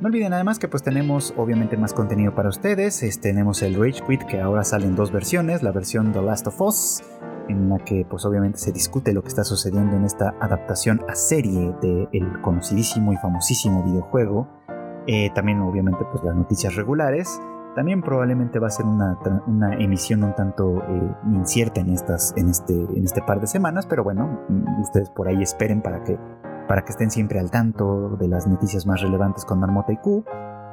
[0.00, 3.02] No olviden además que pues tenemos obviamente más contenido para ustedes.
[3.20, 5.64] tenemos el Rage Quit que ahora sale en dos versiones.
[5.64, 7.02] La versión The Last of Us,
[7.48, 11.16] en la que pues obviamente se discute lo que está sucediendo en esta adaptación a
[11.16, 14.46] serie del conocidísimo y famosísimo videojuego.
[15.08, 17.40] Eh, también obviamente pues las noticias regulares.
[17.74, 19.18] También probablemente va a ser una,
[19.80, 24.04] emisión un tanto eh, incierta en, estas, en, este, en este par de semanas, pero
[24.04, 26.16] bueno, mm, ustedes por ahí esperen para que
[26.68, 30.24] para que estén siempre al tanto de las noticias más relevantes con Marmota y Q.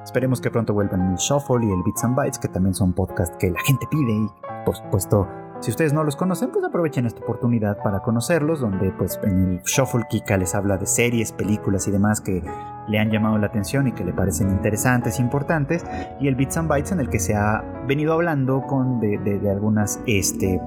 [0.03, 3.35] Esperemos que pronto vuelvan el Shuffle y el Bits and Bytes, que también son podcasts
[3.39, 4.29] que la gente pide y
[4.65, 5.27] por supuesto
[5.61, 9.61] si ustedes no los conocen, pues aprovechen esta oportunidad para conocerlos, donde pues en el
[9.63, 12.43] Shuffle Kika les habla de series, películas y demás que
[12.87, 15.83] le han llamado la atención y que le parecen interesantes, importantes,
[16.19, 19.49] y el Bits and Bytes en el que se ha venido hablando con de, de
[19.49, 20.61] algunas este,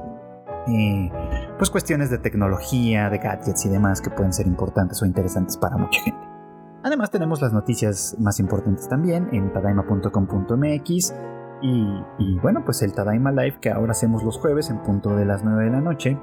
[0.69, 1.13] eh,
[1.57, 5.77] pues cuestiones de tecnología, de gadgets y demás que pueden ser importantes o interesantes para
[5.77, 6.21] mucha gente.
[6.83, 11.15] Además tenemos las noticias más importantes también en tadaima.com.mx
[11.61, 15.25] y, y, bueno, pues el Tadaima Live que ahora hacemos los jueves en punto de
[15.25, 16.17] las 9 de la noche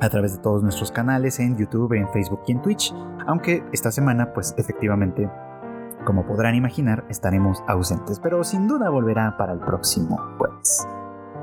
[0.00, 2.94] a través de todos nuestros canales en YouTube, en Facebook y en Twitch,
[3.26, 5.30] aunque esta semana pues efectivamente,
[6.04, 10.86] como podrán imaginar, estaremos ausentes, pero sin duda volverá para el próximo jueves.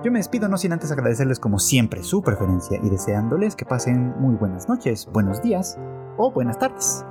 [0.04, 4.20] Yo me despido no sin antes agradecerles como siempre su preferencia y deseándoles que pasen
[4.20, 5.78] muy buenas noches, buenos días
[6.18, 7.06] o buenas tardes.